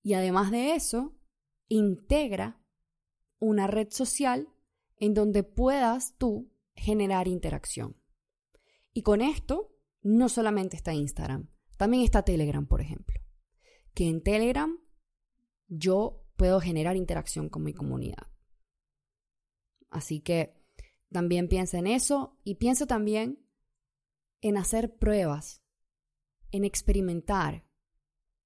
Y 0.01 0.14
además 0.14 0.51
de 0.51 0.76
eso, 0.76 1.16
integra 1.70 2.62
una 3.39 3.68
red 3.68 3.89
social 3.89 4.49
en 4.97 5.14
donde 5.14 5.43
puedas 5.43 6.18
tú 6.18 6.51
generar 6.76 7.28
interacción. 7.28 7.95
Y 8.93 9.01
con 9.01 9.22
esto 9.22 9.76
no 10.01 10.30
solamente 10.30 10.76
está 10.76 10.93
Instagram, 10.93 11.49
también 11.78 12.04
está 12.04 12.24
Telegram, 12.24 12.66
por 12.68 12.82
ejemplo. 12.82 13.20
Que 13.93 14.10
en 14.10 14.22
Telegram 14.22 14.78
yo 15.68 16.26
puedo 16.36 16.60
generar 16.60 16.95
interacción 16.95 17.49
con 17.49 17.64
mi 17.64 17.74
comunidad. 17.74 18.33
Así 19.94 20.22
que 20.22 20.60
también 21.12 21.48
piensa 21.48 21.78
en 21.78 21.86
eso 21.86 22.39
y 22.44 22.56
piensa 22.56 22.88
también 22.88 23.48
en 24.41 24.58
hacer 24.58 24.98
pruebas, 24.98 25.64
en 26.52 26.66
experimentar, 26.66 27.70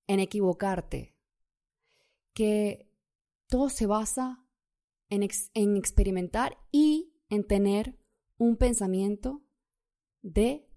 en 0.07 0.19
equivocarte. 0.19 1.15
Que 2.33 2.93
todo 3.47 3.69
se 3.69 3.87
basa 3.87 4.45
en, 5.09 5.25
en 5.53 5.77
experimentar 5.77 6.57
y 6.69 7.13
en 7.29 7.47
tener 7.47 7.97
un 8.37 8.57
pensamiento 8.57 9.41
de 10.21 10.69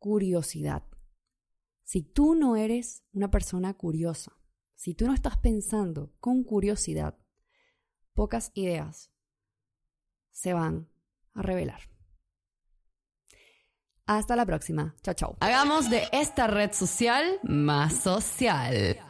curiosidad. 0.00 0.82
Si 1.84 2.02
tú 2.02 2.34
no 2.34 2.56
eres 2.56 3.04
una 3.12 3.30
persona 3.30 3.74
curiosa, 3.74 4.36
si 4.74 4.92
tú 4.92 5.06
no 5.06 5.14
estás 5.14 5.38
pensando 5.38 6.12
con 6.18 6.42
curiosidad, 6.42 7.16
pocas 8.12 8.50
ideas 8.54 9.12
se 10.36 10.52
van 10.52 10.86
a 11.34 11.42
revelar. 11.42 11.80
Hasta 14.06 14.36
la 14.36 14.44
próxima. 14.44 14.94
Chao, 15.02 15.14
chao. 15.14 15.36
Hagamos 15.40 15.90
de 15.90 16.08
esta 16.12 16.46
red 16.46 16.72
social 16.72 17.40
más 17.42 17.94
social. 17.94 19.00